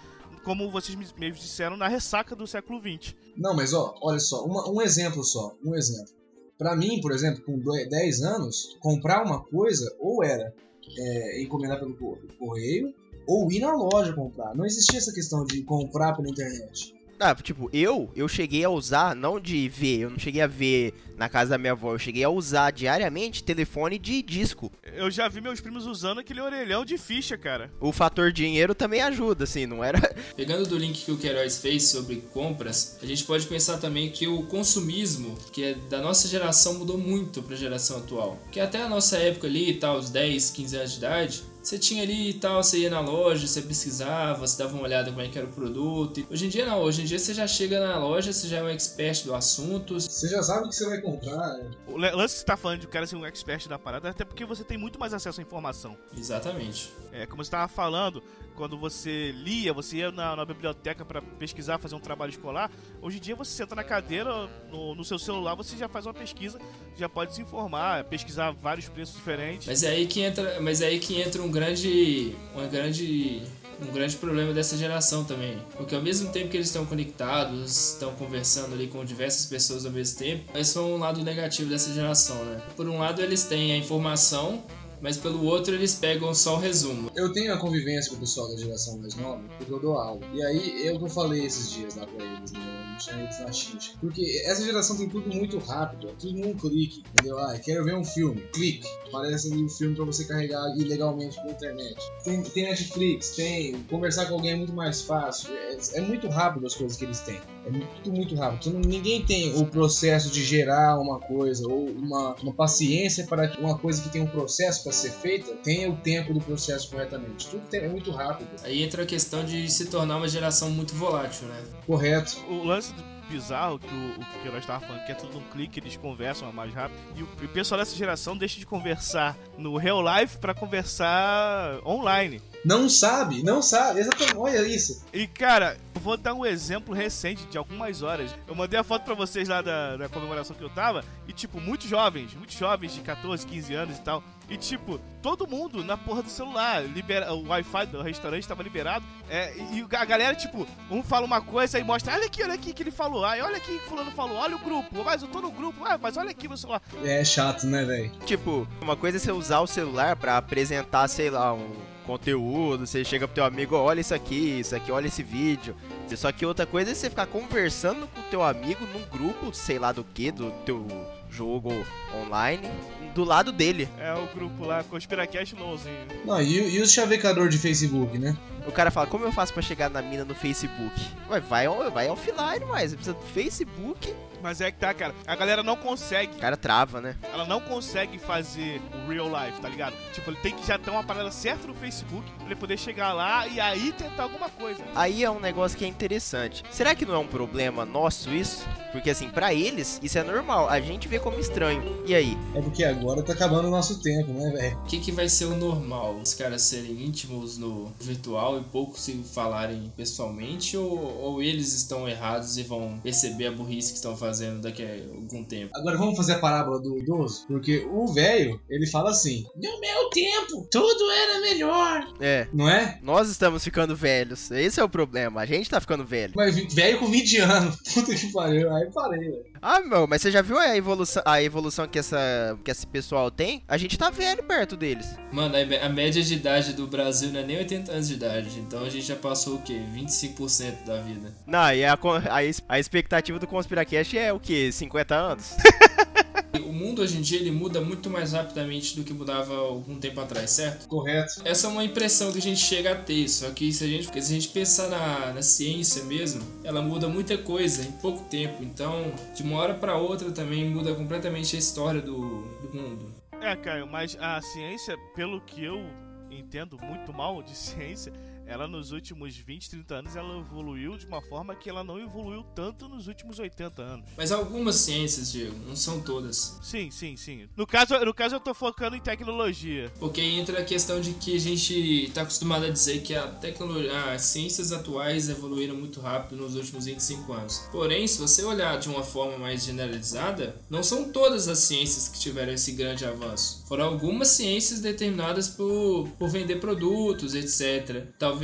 como 0.44 0.68
vocês 0.68 0.96
mesmos 0.96 1.40
disseram, 1.40 1.76
na 1.76 1.86
ressaca 1.86 2.34
do 2.34 2.44
século 2.44 2.80
20. 2.80 3.16
Não, 3.36 3.54
mas 3.54 3.72
ó, 3.72 3.94
olha 4.02 4.18
só, 4.18 4.44
uma, 4.44 4.68
um 4.68 4.82
exemplo 4.82 5.22
só, 5.22 5.52
um 5.64 5.76
exemplo. 5.76 6.16
Para 6.58 6.74
mim, 6.74 7.00
por 7.00 7.12
exemplo, 7.12 7.42
com 7.42 7.58
10 7.58 8.22
anos, 8.22 8.76
comprar 8.80 9.24
uma 9.24 9.42
coisa 9.42 9.94
ou 9.98 10.24
era 10.24 10.54
é, 10.98 11.42
encomendar 11.42 11.78
pelo 11.78 11.94
correio 12.38 12.94
ou 13.26 13.50
ir 13.50 13.60
na 13.60 13.74
loja 13.74 14.12
comprar. 14.12 14.54
Não 14.54 14.64
existia 14.64 14.98
essa 14.98 15.12
questão 15.12 15.44
de 15.44 15.62
comprar 15.62 16.14
pela 16.14 16.28
internet. 16.28 16.94
Ah, 17.18 17.34
tipo, 17.34 17.70
eu, 17.72 18.10
eu 18.14 18.28
cheguei 18.28 18.62
a 18.62 18.68
usar, 18.68 19.16
não 19.16 19.40
de 19.40 19.68
ver, 19.70 20.00
eu 20.00 20.10
não 20.10 20.18
cheguei 20.18 20.42
a 20.42 20.46
ver 20.46 20.92
na 21.16 21.30
casa 21.30 21.50
da 21.50 21.58
minha 21.58 21.72
avó, 21.72 21.94
eu 21.94 21.98
cheguei 21.98 22.22
a 22.22 22.28
usar 22.28 22.70
diariamente 22.70 23.42
telefone 23.42 23.98
de 23.98 24.22
disco. 24.22 24.70
Eu 24.96 25.10
já 25.10 25.28
vi 25.28 25.40
meus 25.40 25.60
primos 25.60 25.86
usando 25.86 26.18
aquele 26.18 26.40
orelhão 26.40 26.84
de 26.84 26.98
ficha, 26.98 27.36
cara. 27.36 27.70
O 27.80 27.92
fator 27.92 28.32
dinheiro 28.32 28.74
também 28.74 29.00
ajuda, 29.02 29.44
assim, 29.44 29.66
não 29.66 29.82
era. 29.82 30.00
Pegando 30.36 30.68
do 30.68 30.78
link 30.78 31.04
que 31.04 31.12
o 31.12 31.16
Queiroz 31.16 31.58
fez 31.58 31.88
sobre 31.88 32.16
compras, 32.32 32.98
a 33.02 33.06
gente 33.06 33.24
pode 33.24 33.46
pensar 33.46 33.78
também 33.78 34.10
que 34.10 34.26
o 34.26 34.42
consumismo, 34.44 35.36
que 35.52 35.64
é 35.64 35.74
da 35.74 36.00
nossa 36.00 36.28
geração, 36.28 36.74
mudou 36.74 36.98
muito 36.98 37.42
para 37.42 37.54
a 37.54 37.58
geração 37.58 37.98
atual. 37.98 38.38
Que 38.50 38.60
até 38.60 38.82
a 38.82 38.88
nossa 38.88 39.16
época 39.18 39.46
ali, 39.46 39.74
tal, 39.74 39.98
os 39.98 40.10
10, 40.10 40.50
15 40.50 40.76
anos 40.76 40.90
de 40.92 40.98
idade, 40.98 41.42
você 41.66 41.78
tinha 41.78 42.02
ali 42.04 42.30
e 42.30 42.34
tal, 42.34 42.62
você 42.62 42.78
ia 42.78 42.90
na 42.90 43.00
loja, 43.00 43.44
você 43.44 43.60
pesquisava, 43.60 44.46
você 44.46 44.62
dava 44.62 44.74
uma 44.74 44.84
olhada 44.84 45.10
como 45.10 45.20
é 45.20 45.28
que 45.28 45.36
era 45.36 45.46
o 45.46 45.50
produto. 45.50 46.24
Hoje 46.30 46.46
em 46.46 46.48
dia 46.48 46.64
não, 46.64 46.80
hoje 46.80 47.02
em 47.02 47.04
dia 47.04 47.18
você 47.18 47.34
já 47.34 47.46
chega 47.46 47.80
na 47.80 47.98
loja, 47.98 48.32
você 48.32 48.46
já 48.46 48.58
é 48.58 48.62
um 48.62 48.68
expert 48.68 49.24
do 49.24 49.34
assunto. 49.34 49.94
Você 50.00 50.28
já 50.28 50.42
sabe 50.44 50.66
o 50.66 50.68
que 50.68 50.76
você 50.76 50.88
vai 50.88 51.00
comprar. 51.00 51.54
né? 51.58 51.70
O 51.88 51.96
lance 51.98 52.34
que 52.34 52.40
você 52.40 52.46
tá 52.46 52.56
falando 52.56 52.80
de 52.80 52.86
o 52.86 52.88
cara 52.88 53.04
ser 53.06 53.16
um 53.16 53.26
expert 53.26 53.66
da 53.68 53.78
parada, 53.78 54.10
até 54.10 54.24
porque 54.24 54.44
você 54.44 54.62
tem 54.62 54.78
muito 54.78 54.98
mais 54.98 55.12
acesso 55.12 55.40
à 55.40 55.42
informação. 55.42 55.96
Exatamente. 56.16 56.92
É, 57.10 57.26
como 57.26 57.42
você 57.42 57.48
estava 57.48 57.66
falando, 57.66 58.22
quando 58.56 58.76
você 58.76 59.32
lia, 59.32 59.72
você 59.72 59.98
ia 59.98 60.10
na, 60.10 60.34
na 60.34 60.44
biblioteca 60.44 61.04
para 61.04 61.20
pesquisar, 61.20 61.78
fazer 61.78 61.94
um 61.94 62.00
trabalho 62.00 62.30
escolar. 62.30 62.70
Hoje 63.00 63.18
em 63.18 63.20
dia 63.20 63.36
você 63.36 63.52
senta 63.52 63.74
na 63.74 63.84
cadeira, 63.84 64.48
no, 64.70 64.94
no 64.94 65.04
seu 65.04 65.18
celular, 65.18 65.54
você 65.54 65.76
já 65.76 65.88
faz 65.88 66.06
uma 66.06 66.14
pesquisa, 66.14 66.58
já 66.96 67.08
pode 67.08 67.34
se 67.34 67.42
informar, 67.42 68.04
pesquisar 68.04 68.50
vários 68.50 68.88
preços 68.88 69.14
diferentes. 69.14 69.66
Mas 69.66 69.82
é 69.82 69.90
aí 69.90 70.06
que 70.06 70.20
entra, 70.20 70.60
mas 70.60 70.80
é 70.80 70.86
aí 70.86 70.98
que 70.98 71.20
entra 71.20 71.42
um 71.42 71.50
grande, 71.50 72.34
uma 72.54 72.66
grande, 72.66 73.42
um 73.80 73.92
grande 73.92 74.16
problema 74.16 74.52
dessa 74.54 74.76
geração 74.76 75.24
também, 75.24 75.58
porque 75.76 75.94
ao 75.94 76.02
mesmo 76.02 76.32
tempo 76.32 76.48
que 76.48 76.56
eles 76.56 76.68
estão 76.68 76.86
conectados, 76.86 77.92
estão 77.92 78.14
conversando 78.14 78.72
ali 78.72 78.86
com 78.86 79.04
diversas 79.04 79.44
pessoas 79.46 79.84
ao 79.84 79.92
mesmo 79.92 80.18
tempo, 80.18 80.58
esse 80.58 80.78
é 80.78 80.80
um 80.80 80.96
lado 80.96 81.22
negativo 81.22 81.68
dessa 81.68 81.92
geração, 81.92 82.42
né? 82.44 82.62
Por 82.74 82.88
um 82.88 82.98
lado 82.98 83.20
eles 83.20 83.44
têm 83.44 83.72
a 83.72 83.76
informação, 83.76 84.64
mas 85.00 85.16
pelo 85.16 85.44
outro 85.44 85.74
eles 85.74 85.94
pegam 85.94 86.34
só 86.34 86.56
o 86.56 86.58
resumo. 86.58 87.10
Eu 87.14 87.32
tenho 87.32 87.52
a 87.52 87.58
convivência 87.58 88.10
com 88.10 88.16
o 88.16 88.20
pessoal 88.20 88.48
da 88.48 88.56
geração 88.56 88.98
mais 88.98 89.14
nova, 89.14 89.42
porque 89.58 89.72
eu 89.72 89.80
dou 89.80 89.98
aula. 89.98 90.20
E 90.32 90.42
aí, 90.42 90.86
é 90.86 90.92
o 90.92 90.98
que 90.98 91.04
eu 91.04 91.08
falei 91.08 91.44
esses 91.44 91.70
dias 91.70 91.94
lá 91.96 92.06
pra 92.06 92.24
eles, 92.24 92.52
né? 92.52 92.94
Eu 92.94 93.00
chamei 93.00 93.24
na. 93.24 94.00
Porque 94.00 94.42
essa 94.44 94.64
geração 94.64 94.96
tem 94.96 95.08
tudo 95.08 95.28
muito 95.34 95.58
rápido, 95.58 96.08
tudo 96.18 96.38
num 96.38 96.54
clique, 96.54 97.02
entendeu? 97.12 97.38
Ah, 97.38 97.58
quero 97.58 97.84
ver 97.84 97.94
um 97.94 98.04
filme, 98.04 98.40
clique. 98.52 98.88
Aparece 99.18 99.52
ali 99.52 99.62
o 99.64 99.68
filme 99.68 99.94
pra 99.94 100.04
você 100.04 100.24
carregar 100.24 100.62
ilegalmente 100.76 101.36
pela 101.36 101.50
internet. 101.52 101.96
Tem, 102.24 102.42
tem 102.42 102.64
Netflix, 102.64 103.30
tem. 103.30 103.74
Conversar 103.90 104.26
com 104.26 104.34
alguém 104.34 104.52
é 104.52 104.56
muito 104.56 104.72
mais 104.72 105.02
fácil. 105.02 105.50
É, 105.54 105.76
é 105.94 106.00
muito 106.00 106.28
rápido 106.28 106.66
as 106.66 106.74
coisas 106.74 106.96
que 106.96 107.04
eles 107.04 107.20
têm. 107.20 107.40
É 107.66 107.70
tudo 108.02 108.14
muito 108.16 108.34
rápido. 108.34 108.68
Então, 108.68 108.80
ninguém 108.80 109.24
tem 109.24 109.54
o 109.60 109.66
processo 109.66 110.30
de 110.30 110.42
gerar 110.44 110.98
uma 111.00 111.18
coisa 111.18 111.66
ou 111.66 111.86
uma, 111.88 112.34
uma 112.42 112.52
paciência 112.52 113.26
para 113.26 113.48
que 113.48 113.60
uma 113.60 113.76
coisa 113.78 114.02
que 114.02 114.08
tem 114.08 114.22
um 114.22 114.26
processo 114.26 114.82
para 114.84 114.92
ser 114.92 115.10
feita 115.10 115.52
tenha 115.62 115.90
o 115.90 115.96
tempo 115.96 116.32
do 116.32 116.40
processo 116.40 116.90
corretamente. 116.90 117.48
Tudo 117.48 117.62
tem- 117.68 117.80
é 117.80 117.88
muito 117.88 118.10
rápido. 118.10 118.48
Aí 118.62 118.82
entra 118.82 119.02
a 119.02 119.06
questão 119.06 119.44
de 119.44 119.68
se 119.70 119.86
tornar 119.86 120.16
uma 120.16 120.28
geração 120.28 120.70
muito 120.70 120.94
volátil, 120.94 121.48
né? 121.48 121.62
Correto. 121.86 122.36
O 122.48 122.64
lance 122.64 122.92
do 122.92 123.15
bizarro 123.26 123.78
que 123.78 123.86
o, 123.86 124.42
que 124.42 124.48
nós 124.48 124.60
estava 124.60 124.84
falando, 124.84 125.04
que 125.04 125.12
é 125.12 125.14
tudo 125.14 125.38
um 125.38 125.42
clique, 125.50 125.80
eles 125.80 125.96
conversam 125.96 126.52
mais 126.52 126.72
rápido. 126.72 126.98
E 127.16 127.22
o, 127.22 127.28
e 127.42 127.44
o 127.44 127.48
pessoal 127.48 127.78
dessa 127.78 127.96
geração 127.96 128.36
deixa 128.36 128.58
de 128.58 128.66
conversar 128.66 129.36
no 129.58 129.76
real 129.76 130.02
life 130.02 130.38
para 130.38 130.54
conversar 130.54 131.80
online. 131.84 132.40
Não 132.66 132.88
sabe, 132.88 133.44
não 133.44 133.62
sabe. 133.62 134.00
Exatamente. 134.00 134.36
Olha 134.36 134.66
isso. 134.66 135.04
E 135.12 135.24
cara, 135.28 135.78
eu 135.94 136.00
vou 136.00 136.16
dar 136.16 136.34
um 136.34 136.44
exemplo 136.44 136.92
recente 136.92 137.46
de 137.46 137.56
algumas 137.56 138.02
horas. 138.02 138.34
Eu 138.44 138.56
mandei 138.56 138.76
a 138.76 138.82
foto 138.82 139.04
pra 139.04 139.14
vocês 139.14 139.48
lá 139.48 139.62
da, 139.62 139.96
da 139.96 140.08
comemoração 140.08 140.56
que 140.56 140.64
eu 140.64 140.68
tava. 140.68 141.04
E 141.28 141.32
tipo, 141.32 141.60
muitos 141.60 141.88
jovens, 141.88 142.34
muitos 142.34 142.56
jovens 142.56 142.92
de 142.92 143.02
14, 143.02 143.46
15 143.46 143.72
anos 143.72 143.96
e 143.96 144.00
tal. 144.00 144.20
E 144.50 144.56
tipo, 144.56 144.98
todo 145.22 145.46
mundo 145.46 145.84
na 145.84 145.96
porra 145.96 146.24
do 146.24 146.28
celular. 146.28 146.82
Libera, 146.82 147.32
o 147.32 147.46
Wi-Fi 147.46 147.86
do 147.86 148.02
restaurante 148.02 148.48
tava 148.48 148.64
liberado. 148.64 149.04
É, 149.30 149.56
e 149.56 149.86
a 149.88 150.04
galera, 150.04 150.34
tipo, 150.34 150.66
um 150.90 151.04
fala 151.04 151.24
uma 151.24 151.40
coisa 151.40 151.78
e 151.78 151.84
mostra, 151.84 152.14
olha 152.14 152.26
aqui, 152.26 152.42
olha 152.42 152.54
aqui 152.54 152.72
que 152.72 152.82
ele 152.82 152.90
falou. 152.90 153.24
Ai, 153.24 153.40
olha 153.42 153.58
aqui 153.58 153.78
que 153.78 153.88
fulano 153.88 154.10
falou, 154.10 154.38
olha 154.38 154.56
o 154.56 154.58
grupo. 154.58 155.04
Mas 155.04 155.22
eu 155.22 155.28
tô 155.28 155.40
no 155.40 155.52
grupo, 155.52 155.84
ah, 155.84 155.96
mas 155.96 156.16
olha 156.16 156.30
aqui 156.30 156.48
no 156.48 156.56
celular. 156.56 156.82
É 157.04 157.24
chato, 157.24 157.64
né, 157.64 157.84
velho? 157.84 158.10
Tipo, 158.26 158.66
uma 158.80 158.96
coisa 158.96 159.18
é 159.18 159.20
você 159.20 159.30
usar 159.30 159.60
o 159.60 159.68
celular 159.68 160.16
pra 160.16 160.36
apresentar, 160.36 161.06
sei 161.06 161.30
lá, 161.30 161.54
um 161.54 161.85
conteúdo, 162.06 162.86
você 162.86 163.04
chega 163.04 163.26
pro 163.26 163.34
teu 163.34 163.44
amigo, 163.44 163.76
olha 163.76 164.00
isso 164.00 164.14
aqui, 164.14 164.60
isso 164.60 164.74
aqui, 164.74 164.92
olha 164.92 165.08
esse 165.08 165.22
vídeo. 165.22 165.74
Só 166.16 166.30
que 166.30 166.46
outra 166.46 166.64
coisa 166.64 166.92
é 166.92 166.94
você 166.94 167.10
ficar 167.10 167.26
conversando 167.26 168.06
com 168.06 168.20
o 168.20 168.24
teu 168.24 168.42
amigo 168.42 168.86
num 168.86 169.04
grupo, 169.10 169.52
sei 169.52 169.78
lá 169.78 169.92
do 169.92 170.04
que, 170.04 170.30
do 170.30 170.50
teu 170.64 170.86
jogo 171.28 171.70
online, 172.14 172.70
do 173.14 173.24
lado 173.24 173.52
dele. 173.52 173.88
É 173.98 174.14
o 174.14 174.26
grupo 174.34 174.64
lá, 174.64 174.84
Conspiracast 174.84 175.54
LOLzinho. 175.54 176.06
Não, 176.24 176.40
e, 176.40 176.76
e 176.76 176.80
o 176.80 176.86
chavecador 176.86 177.48
de 177.48 177.58
Facebook, 177.58 178.16
né? 178.18 178.36
O 178.66 178.72
cara 178.72 178.90
fala, 178.90 179.06
como 179.06 179.24
eu 179.24 179.32
faço 179.32 179.52
pra 179.52 179.62
chegar 179.62 179.90
na 179.90 180.02
mina 180.02 180.24
no 180.24 180.34
Facebook? 180.34 181.00
Ué, 181.30 181.40
vai, 181.40 181.68
vai 181.90 182.08
offline, 182.08 182.64
mas 182.68 182.92
você 182.92 182.96
precisa 182.96 183.14
do 183.14 183.26
Facebook. 183.26 184.14
Mas 184.42 184.60
é 184.60 184.70
que 184.70 184.78
tá, 184.78 184.92
cara. 184.94 185.14
A 185.26 185.34
galera 185.34 185.62
não 185.62 185.76
consegue 185.76 186.36
O 186.36 186.40
cara 186.40 186.56
trava, 186.56 187.00
né? 187.00 187.16
ela 187.32 187.44
não 187.44 187.60
consegue 187.60 188.18
fazer 188.18 188.80
o 189.04 189.10
real 189.10 189.26
life, 189.28 189.60
tá 189.60 189.68
ligado? 189.68 189.94
Tipo, 190.12 190.30
ele 190.30 190.38
tem 190.38 190.54
que 190.54 190.66
já 190.66 190.78
ter 190.78 190.90
uma 190.90 191.02
parada 191.04 191.30
certa 191.30 191.66
no 191.66 191.74
Facebook 191.74 192.30
pra 192.36 192.46
ele 192.46 192.56
poder 192.56 192.78
chegar 192.78 193.12
lá 193.12 193.46
e 193.46 193.60
aí 193.60 193.92
tentar 193.92 194.24
alguma 194.24 194.48
coisa. 194.48 194.82
Aí 194.94 195.22
é 195.24 195.30
um 195.30 195.40
negócio 195.40 195.76
que 195.76 195.84
é 195.84 195.88
interessante. 195.88 196.62
Será 196.70 196.94
que 196.94 197.04
não 197.04 197.14
é 197.14 197.18
um 197.18 197.26
problema 197.26 197.84
nosso 197.84 198.30
isso? 198.30 198.66
Porque 198.92 199.10
assim, 199.10 199.28
pra 199.28 199.52
eles, 199.52 200.00
isso 200.02 200.18
é 200.18 200.22
normal. 200.22 200.68
A 200.68 200.80
gente 200.80 201.08
vê 201.08 201.18
como 201.18 201.38
estranho. 201.38 202.02
E 202.06 202.14
aí? 202.14 202.36
É 202.54 202.60
porque 202.62 202.84
agora 202.84 203.22
tá 203.22 203.32
acabando 203.32 203.68
o 203.68 203.70
nosso 203.70 204.00
tempo, 204.00 204.32
né, 204.32 204.50
velho? 204.50 204.76
O 204.78 204.84
que, 204.84 204.98
que 205.00 205.12
vai 205.12 205.28
ser 205.28 205.46
o 205.46 205.56
normal? 205.56 206.16
Os 206.16 206.32
caras 206.34 206.62
serem 206.62 207.04
íntimos 207.04 207.58
no 207.58 207.92
virtual 208.00 208.58
e 208.58 208.62
pouco 208.64 208.98
se 208.98 209.12
falarem 209.34 209.92
pessoalmente? 209.96 210.76
Ou, 210.76 211.20
ou 211.22 211.42
eles 211.42 211.74
estão 211.74 212.08
errados 212.08 212.56
e 212.56 212.62
vão 212.62 212.98
perceber 213.02 213.48
a 213.48 213.52
burrice 213.52 213.90
que 213.90 213.96
estão 213.96 214.16
fazendo 214.16 214.25
daqui 214.60 214.82
a 214.84 214.88
algum 215.14 215.44
tempo? 215.44 215.70
Agora 215.74 215.96
vamos 215.96 216.16
fazer 216.16 216.34
a 216.34 216.38
parábola 216.38 216.80
do 216.80 216.98
idoso? 216.98 217.46
Porque 217.46 217.86
o 217.90 218.12
velho, 218.12 218.60
ele 218.68 218.86
fala 218.86 219.10
assim: 219.10 219.44
No 219.56 219.80
meu 219.80 220.10
tempo, 220.10 220.66
tudo 220.70 221.10
era 221.10 221.40
melhor. 221.40 222.14
É, 222.20 222.48
Não 222.52 222.68
é? 222.68 222.98
nós 223.02 223.28
estamos 223.28 223.62
ficando 223.64 223.94
velhos. 223.94 224.50
Esse 224.50 224.80
é 224.80 224.84
o 224.84 224.88
problema. 224.88 225.40
A 225.40 225.46
gente 225.46 225.70
tá 225.70 225.80
ficando 225.80 226.04
velho. 226.04 226.32
Mas 226.36 226.56
velho 226.74 226.98
com 226.98 227.06
20 227.06 227.36
anos. 227.38 227.76
Puta 227.94 228.14
que 228.14 228.32
pariu. 228.32 228.74
Aí 228.74 228.90
parei, 228.92 229.20
velho. 229.20 229.44
Ah, 229.68 229.80
meu, 229.80 230.06
mas 230.06 230.22
você 230.22 230.30
já 230.30 230.42
viu 230.42 230.56
a 230.56 230.76
evolução, 230.76 231.20
a 231.26 231.42
evolução 231.42 231.88
que, 231.88 231.98
essa, 231.98 232.56
que 232.62 232.70
esse 232.70 232.86
pessoal 232.86 233.32
tem? 233.32 233.64
A 233.66 233.76
gente 233.76 233.98
tá 233.98 234.10
velho 234.10 234.40
perto 234.44 234.76
deles. 234.76 235.16
Mano, 235.32 235.56
a 235.82 235.88
média 235.88 236.22
de 236.22 236.34
idade 236.34 236.72
do 236.72 236.86
Brasil 236.86 237.32
não 237.32 237.40
é 237.40 237.42
nem 237.42 237.58
80 237.58 237.90
anos 237.90 238.06
de 238.06 238.14
idade. 238.14 238.60
Então 238.60 238.84
a 238.84 238.88
gente 238.88 239.04
já 239.04 239.16
passou 239.16 239.56
o 239.56 239.62
quê? 239.62 239.82
25% 239.92 240.84
da 240.86 241.00
vida. 241.00 241.34
Não, 241.44 241.74
e 241.74 241.84
a, 241.84 241.94
a, 241.94 242.68
a 242.68 242.78
expectativa 242.78 243.40
do 243.40 243.46
Conspiracast 243.48 244.16
é 244.16 244.32
o 244.32 244.38
quê? 244.38 244.70
50 244.70 245.14
anos? 245.16 245.56
O 246.60 246.72
mundo 246.72 247.02
hoje 247.02 247.18
em 247.18 247.20
dia 247.20 247.38
ele 247.38 247.50
muda 247.50 247.80
muito 247.80 248.08
mais 248.10 248.32
rapidamente 248.32 248.96
do 248.96 249.04
que 249.04 249.12
mudava 249.12 249.54
algum 249.54 249.98
tempo 249.98 250.20
atrás, 250.20 250.50
certo? 250.50 250.88
Correto. 250.88 251.42
Essa 251.44 251.66
é 251.66 251.70
uma 251.70 251.84
impressão 251.84 252.32
que 252.32 252.38
a 252.38 252.42
gente 252.42 252.60
chega 252.60 252.92
a 252.92 252.94
ter, 252.94 253.28
só 253.28 253.50
que 253.50 253.72
se 253.72 253.84
a 253.84 253.86
gente, 253.86 254.06
se 254.12 254.18
a 254.18 254.34
gente 254.34 254.48
pensar 254.48 254.88
na, 254.88 255.32
na 255.34 255.42
ciência 255.42 256.04
mesmo, 256.04 256.42
ela 256.64 256.82
muda 256.82 257.08
muita 257.08 257.36
coisa 257.38 257.82
em 257.82 257.92
pouco 257.92 258.24
tempo. 258.24 258.62
Então, 258.62 259.12
de 259.34 259.42
uma 259.42 259.58
hora 259.58 259.74
para 259.74 259.96
outra 259.96 260.30
também 260.30 260.68
muda 260.68 260.94
completamente 260.94 261.56
a 261.56 261.58
história 261.58 262.00
do, 262.00 262.42
do 262.62 262.76
mundo. 262.76 263.14
É, 263.40 263.54
Caio, 263.54 263.86
mas 263.86 264.16
a 264.20 264.40
ciência, 264.40 264.96
pelo 265.14 265.40
que 265.40 265.62
eu 265.62 265.84
entendo 266.30 266.78
muito 266.82 267.12
mal 267.12 267.42
de 267.42 267.54
ciência, 267.56 268.12
ela 268.46 268.68
nos 268.68 268.92
últimos 268.92 269.36
20, 269.36 269.70
30 269.70 269.94
anos 269.94 270.16
ela 270.16 270.38
evoluiu 270.38 270.96
de 270.96 271.06
uma 271.06 271.20
forma 271.20 271.54
que 271.54 271.68
ela 271.68 271.82
não 271.82 271.98
evoluiu 271.98 272.42
tanto 272.54 272.88
nos 272.88 273.08
últimos 273.08 273.38
80 273.38 273.82
anos. 273.82 274.10
Mas 274.16 274.32
algumas 274.32 274.76
ciências, 274.76 275.32
Diego, 275.32 275.56
não 275.66 275.76
são 275.76 276.00
todas. 276.00 276.58
Sim, 276.62 276.90
sim, 276.90 277.16
sim. 277.16 277.48
No 277.56 277.66
caso, 277.66 277.98
no 278.04 278.14
caso 278.14 278.36
eu 278.36 278.40
tô 278.40 278.54
focando 278.54 278.96
em 278.96 279.00
tecnologia. 279.00 279.92
Porque 279.98 280.20
entra 280.20 280.60
a 280.60 280.64
questão 280.64 281.00
de 281.00 281.12
que 281.14 281.36
a 281.36 281.40
gente 281.40 282.04
está 282.04 282.22
acostumado 282.22 282.64
a 282.64 282.70
dizer 282.70 283.02
que 283.02 283.14
a 283.14 283.26
tecnologia, 283.26 284.12
as 284.12 284.22
ciências 284.22 284.72
atuais 284.72 285.28
evoluíram 285.28 285.74
muito 285.74 286.00
rápido 286.00 286.40
nos 286.40 286.54
últimos 286.54 286.86
25 286.86 287.32
anos. 287.32 287.68
Porém, 287.72 288.06
se 288.06 288.18
você 288.18 288.44
olhar 288.44 288.78
de 288.78 288.88
uma 288.88 289.02
forma 289.02 289.36
mais 289.38 289.64
generalizada, 289.64 290.56
não 290.70 290.82
são 290.82 291.10
todas 291.10 291.48
as 291.48 291.58
ciências 291.58 292.08
que 292.08 292.18
tiveram 292.20 292.52
esse 292.52 292.72
grande 292.72 293.04
avanço. 293.04 293.64
Foram 293.66 293.86
algumas 293.86 294.28
ciências 294.28 294.80
determinadas 294.80 295.48
por, 295.48 296.08
por 296.18 296.28
vender 296.28 296.56
produtos, 296.56 297.34
etc. 297.34 298.06
Talvez 298.18 298.35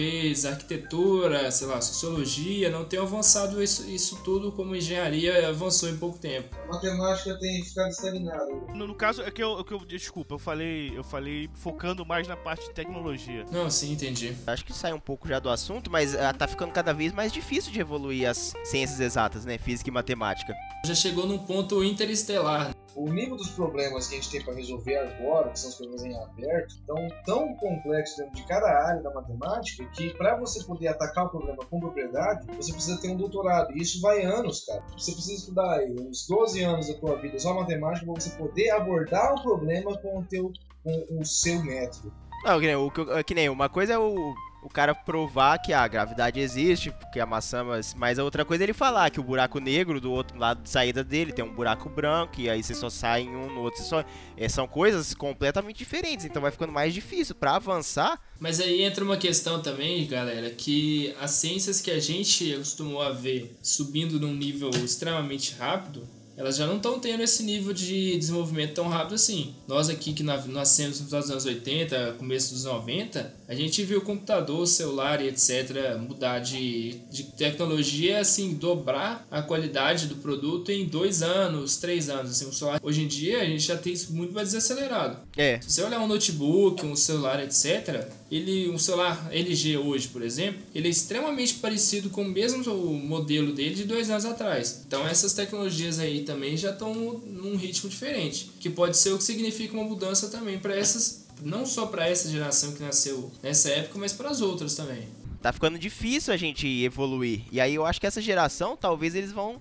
arquitetura, 0.44 1.50
sei 1.50 1.66
lá, 1.66 1.80
sociologia 1.80 2.70
não 2.70 2.84
tenham 2.84 3.04
avançado 3.04 3.62
isso, 3.62 3.88
isso 3.88 4.22
tudo 4.22 4.52
como 4.52 4.74
engenharia 4.74 5.48
avançou 5.48 5.88
em 5.88 5.96
pouco 5.96 6.18
tempo. 6.18 6.56
A 6.64 6.74
matemática 6.74 7.38
tem 7.38 7.64
ficado 7.64 7.88
estagnada. 7.88 8.46
No, 8.74 8.86
no 8.86 8.94
caso, 8.94 9.22
é 9.22 9.30
que 9.30 9.42
eu, 9.42 9.60
é 9.60 9.64
que 9.64 9.72
eu 9.72 9.78
desculpa, 9.84 10.34
eu 10.34 10.38
falei, 10.38 10.92
eu 10.96 11.04
falei 11.04 11.48
focando 11.54 12.04
mais 12.04 12.26
na 12.26 12.36
parte 12.36 12.66
de 12.68 12.74
tecnologia. 12.74 13.44
Não, 13.50 13.70
sim, 13.70 13.92
entendi. 13.92 14.36
Acho 14.46 14.64
que 14.64 14.72
sai 14.72 14.92
um 14.92 15.00
pouco 15.00 15.28
já 15.28 15.38
do 15.38 15.50
assunto, 15.50 15.90
mas 15.90 16.14
ah, 16.14 16.32
tá 16.32 16.46
ficando 16.46 16.72
cada 16.72 16.92
vez 16.92 17.12
mais 17.12 17.32
difícil 17.32 17.72
de 17.72 17.80
evoluir 17.80 18.28
as 18.28 18.54
ciências 18.64 19.00
exatas, 19.00 19.44
né? 19.44 19.58
Física 19.58 19.90
e 19.90 19.92
matemática. 19.92 20.54
Já 20.86 20.94
chegou 20.94 21.26
num 21.26 21.38
ponto 21.38 21.82
interestelar. 21.84 22.74
O 22.94 23.08
nível 23.08 23.36
dos 23.36 23.50
problemas 23.50 24.08
que 24.08 24.14
a 24.14 24.18
gente 24.18 24.30
tem 24.30 24.42
para 24.42 24.54
resolver 24.54 24.96
agora, 24.96 25.50
que 25.50 25.58
são 25.58 25.70
os 25.70 25.76
problemas 25.76 26.04
em 26.04 26.16
aberto, 26.16 26.74
estão 26.74 27.08
tão 27.24 27.54
complexos 27.56 28.16
dentro 28.18 28.34
de 28.34 28.46
cada 28.46 28.68
área 28.68 29.02
da 29.02 29.10
matemática 29.12 29.84
que 29.92 30.10
para 30.14 30.36
você 30.36 30.62
poder 30.64 30.88
atacar 30.88 31.26
o 31.26 31.30
problema 31.30 31.64
com 31.64 31.80
propriedade, 31.80 32.46
você 32.56 32.72
precisa 32.72 33.00
ter 33.00 33.10
um 33.10 33.16
doutorado. 33.16 33.72
E 33.76 33.82
isso 33.82 34.00
vai 34.00 34.22
anos, 34.22 34.64
cara. 34.64 34.82
Você 34.96 35.12
precisa 35.12 35.34
estudar 35.34 35.78
aí, 35.78 35.94
uns 35.98 36.26
12 36.26 36.62
anos 36.62 36.88
da 36.88 36.94
tua 36.94 37.16
vida 37.16 37.38
só 37.38 37.54
matemática 37.54 38.04
para 38.04 38.20
você 38.20 38.30
poder 38.36 38.70
abordar 38.70 39.34
o 39.34 39.42
problema 39.42 39.96
com 39.98 40.18
o, 40.18 40.24
teu, 40.24 40.52
com 40.82 41.20
o 41.20 41.24
seu 41.24 41.62
método. 41.62 42.12
Não, 42.44 42.60
que 42.60 42.66
nem, 42.66 42.76
o, 42.76 42.90
que 43.24 43.34
nem 43.34 43.48
uma 43.48 43.68
coisa 43.68 43.94
é 43.94 43.98
o 43.98 44.34
o 44.62 44.68
cara 44.68 44.94
provar 44.94 45.58
que 45.58 45.72
a 45.72 45.86
gravidade 45.88 46.38
existe, 46.38 46.90
porque 46.92 47.18
a 47.18 47.26
maçã, 47.26 47.64
mas, 47.64 47.94
mas 47.94 48.18
a 48.18 48.24
outra 48.24 48.44
coisa 48.44 48.62
é 48.62 48.66
ele 48.66 48.72
falar 48.72 49.10
que 49.10 49.18
o 49.18 49.22
buraco 49.22 49.58
negro 49.58 50.00
do 50.00 50.12
outro 50.12 50.38
lado 50.38 50.62
de 50.62 50.70
saída 50.70 51.02
dele 51.02 51.32
tem 51.32 51.44
um 51.44 51.52
buraco 51.52 51.88
branco 51.88 52.40
e 52.40 52.48
aí 52.48 52.62
você 52.62 52.74
só 52.74 52.88
sai 52.88 53.22
em 53.22 53.34
um 53.34 53.52
no 53.52 53.60
outro, 53.60 53.82
só 53.82 54.04
é, 54.36 54.48
são 54.48 54.68
coisas 54.68 55.14
completamente 55.14 55.78
diferentes, 55.78 56.24
então 56.24 56.40
vai 56.40 56.52
ficando 56.52 56.72
mais 56.72 56.94
difícil 56.94 57.34
para 57.34 57.56
avançar. 57.56 58.20
Mas 58.38 58.60
aí 58.60 58.82
entra 58.82 59.04
uma 59.04 59.16
questão 59.16 59.60
também, 59.60 60.06
galera, 60.06 60.50
que 60.50 61.14
as 61.20 61.32
ciências 61.32 61.80
que 61.80 61.90
a 61.90 61.98
gente 61.98 62.54
acostumou 62.54 63.02
a 63.02 63.10
ver 63.10 63.56
subindo 63.60 64.20
num 64.20 64.34
nível 64.34 64.70
extremamente 64.70 65.54
rápido, 65.54 66.06
elas 66.36 66.56
já 66.56 66.66
não 66.66 66.76
estão 66.76 66.98
tendo 66.98 67.22
esse 67.22 67.42
nível 67.42 67.72
de 67.72 68.16
desenvolvimento 68.16 68.74
tão 68.74 68.88
rápido 68.88 69.14
assim. 69.14 69.54
Nós 69.66 69.88
aqui 69.88 70.12
que 70.12 70.22
nascemos 70.22 71.00
nos 71.00 71.12
anos 71.12 71.44
80, 71.44 72.16
começo 72.18 72.54
dos 72.54 72.64
90, 72.64 73.34
a 73.48 73.54
gente 73.54 73.84
viu 73.84 73.98
o 73.98 74.02
computador, 74.02 74.66
celular 74.66 75.22
e 75.22 75.28
etc. 75.28 75.98
mudar 75.98 76.38
de, 76.38 77.00
de 77.10 77.24
tecnologia, 77.24 78.20
assim, 78.20 78.54
dobrar 78.54 79.26
a 79.30 79.42
qualidade 79.42 80.06
do 80.06 80.16
produto 80.16 80.70
em 80.70 80.86
dois 80.86 81.22
anos, 81.22 81.76
três 81.76 82.08
anos. 82.08 82.30
Assim, 82.30 82.46
o 82.46 82.52
celular, 82.52 82.80
hoje 82.82 83.02
em 83.02 83.06
dia 83.06 83.40
a 83.40 83.44
gente 83.44 83.62
já 83.62 83.76
tem 83.76 83.92
isso 83.92 84.12
muito 84.12 84.32
mais 84.32 84.52
desacelerado. 84.52 85.18
É. 85.36 85.60
Se 85.60 85.70
você 85.70 85.82
olhar 85.82 86.00
um 86.00 86.06
notebook, 86.06 86.84
um 86.86 86.96
celular, 86.96 87.42
etc., 87.42 88.08
ele, 88.30 88.70
um 88.70 88.78
celular 88.78 89.28
LG 89.30 89.76
hoje, 89.76 90.08
por 90.08 90.22
exemplo, 90.22 90.62
ele 90.74 90.88
é 90.88 90.90
extremamente 90.90 91.54
parecido 91.54 92.08
com 92.08 92.22
o 92.22 92.28
mesmo 92.28 92.64
modelo 92.74 93.52
dele 93.52 93.74
de 93.74 93.84
dois 93.84 94.08
anos 94.08 94.24
atrás. 94.24 94.82
Então 94.86 95.06
essas 95.06 95.34
tecnologias 95.34 95.98
aí 95.98 96.22
também 96.32 96.56
já 96.56 96.70
estão 96.70 96.94
num 96.94 97.56
ritmo 97.56 97.90
diferente, 97.90 98.50
que 98.58 98.70
pode 98.70 98.96
ser 98.96 99.12
o 99.12 99.18
que 99.18 99.24
significa 99.24 99.74
uma 99.74 99.84
mudança 99.84 100.28
também 100.28 100.58
para 100.58 100.74
essas, 100.74 101.26
não 101.42 101.66
só 101.66 101.86
para 101.86 102.08
essa 102.08 102.30
geração 102.30 102.72
que 102.72 102.82
nasceu 102.82 103.30
nessa 103.42 103.68
época, 103.68 103.98
mas 103.98 104.12
para 104.12 104.30
as 104.30 104.40
outras 104.40 104.74
também. 104.74 105.06
Tá 105.42 105.52
ficando 105.52 105.78
difícil 105.78 106.32
a 106.32 106.36
gente 106.36 106.66
evoluir. 106.66 107.42
E 107.52 107.60
aí 107.60 107.74
eu 107.74 107.84
acho 107.84 108.00
que 108.00 108.06
essa 108.06 108.20
geração, 108.20 108.76
talvez 108.76 109.14
eles 109.14 109.32
vão 109.32 109.60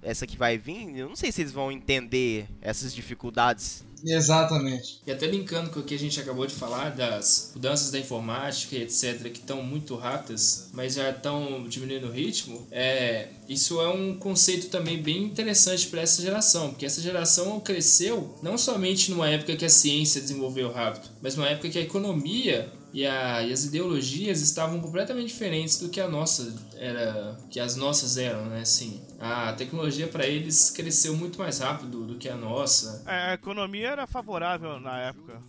essa 0.00 0.26
que 0.26 0.36
vai 0.36 0.56
vir, 0.56 0.96
eu 0.96 1.08
não 1.08 1.16
sei 1.16 1.32
se 1.32 1.42
eles 1.42 1.52
vão 1.52 1.72
entender 1.72 2.46
essas 2.62 2.94
dificuldades 2.94 3.84
Exatamente. 4.04 5.00
E 5.06 5.10
até 5.10 5.26
linkando 5.26 5.70
com 5.70 5.80
o 5.80 5.82
que 5.82 5.94
a 5.94 5.98
gente 5.98 6.20
acabou 6.20 6.46
de 6.46 6.54
falar, 6.54 6.90
das 6.90 7.52
mudanças 7.54 7.90
da 7.90 7.98
informática 7.98 8.76
e 8.76 8.82
etc., 8.82 9.22
que 9.30 9.40
estão 9.40 9.62
muito 9.62 9.96
rápidas, 9.96 10.68
mas 10.72 10.94
já 10.94 11.10
estão 11.10 11.66
diminuindo 11.68 12.08
o 12.08 12.12
ritmo, 12.12 12.66
é, 12.70 13.28
isso 13.48 13.80
é 13.80 13.88
um 13.88 14.16
conceito 14.16 14.68
também 14.68 15.02
bem 15.02 15.24
interessante 15.24 15.86
para 15.88 16.02
essa 16.02 16.22
geração, 16.22 16.70
porque 16.70 16.86
essa 16.86 17.00
geração 17.00 17.60
cresceu 17.60 18.38
não 18.42 18.56
somente 18.56 19.10
numa 19.10 19.28
época 19.28 19.56
que 19.56 19.64
a 19.64 19.70
ciência 19.70 20.20
desenvolveu 20.20 20.70
rápido, 20.72 21.08
mas 21.20 21.34
numa 21.34 21.48
época 21.48 21.68
que 21.68 21.78
a 21.78 21.82
economia 21.82 22.72
e, 22.92 23.06
a, 23.06 23.42
e 23.42 23.52
as 23.52 23.64
ideologias 23.64 24.40
estavam 24.40 24.80
completamente 24.80 25.28
diferentes 25.28 25.78
do 25.78 25.88
que 25.88 26.00
a 26.00 26.08
nossa 26.08 26.54
era 26.76 27.38
que 27.50 27.60
as 27.60 27.76
nossas 27.76 28.16
eram 28.16 28.46
né 28.46 28.60
assim 28.62 29.00
a 29.18 29.52
tecnologia 29.52 30.06
para 30.06 30.26
eles 30.26 30.70
cresceu 30.70 31.16
muito 31.16 31.38
mais 31.38 31.58
rápido 31.58 32.04
do 32.04 32.16
que 32.16 32.28
a 32.28 32.36
nossa. 32.36 33.02
É, 33.06 33.30
a 33.30 33.34
economia 33.34 33.88
era 33.88 34.06
favorável 34.06 34.78
na 34.78 34.98
época. 35.00 35.40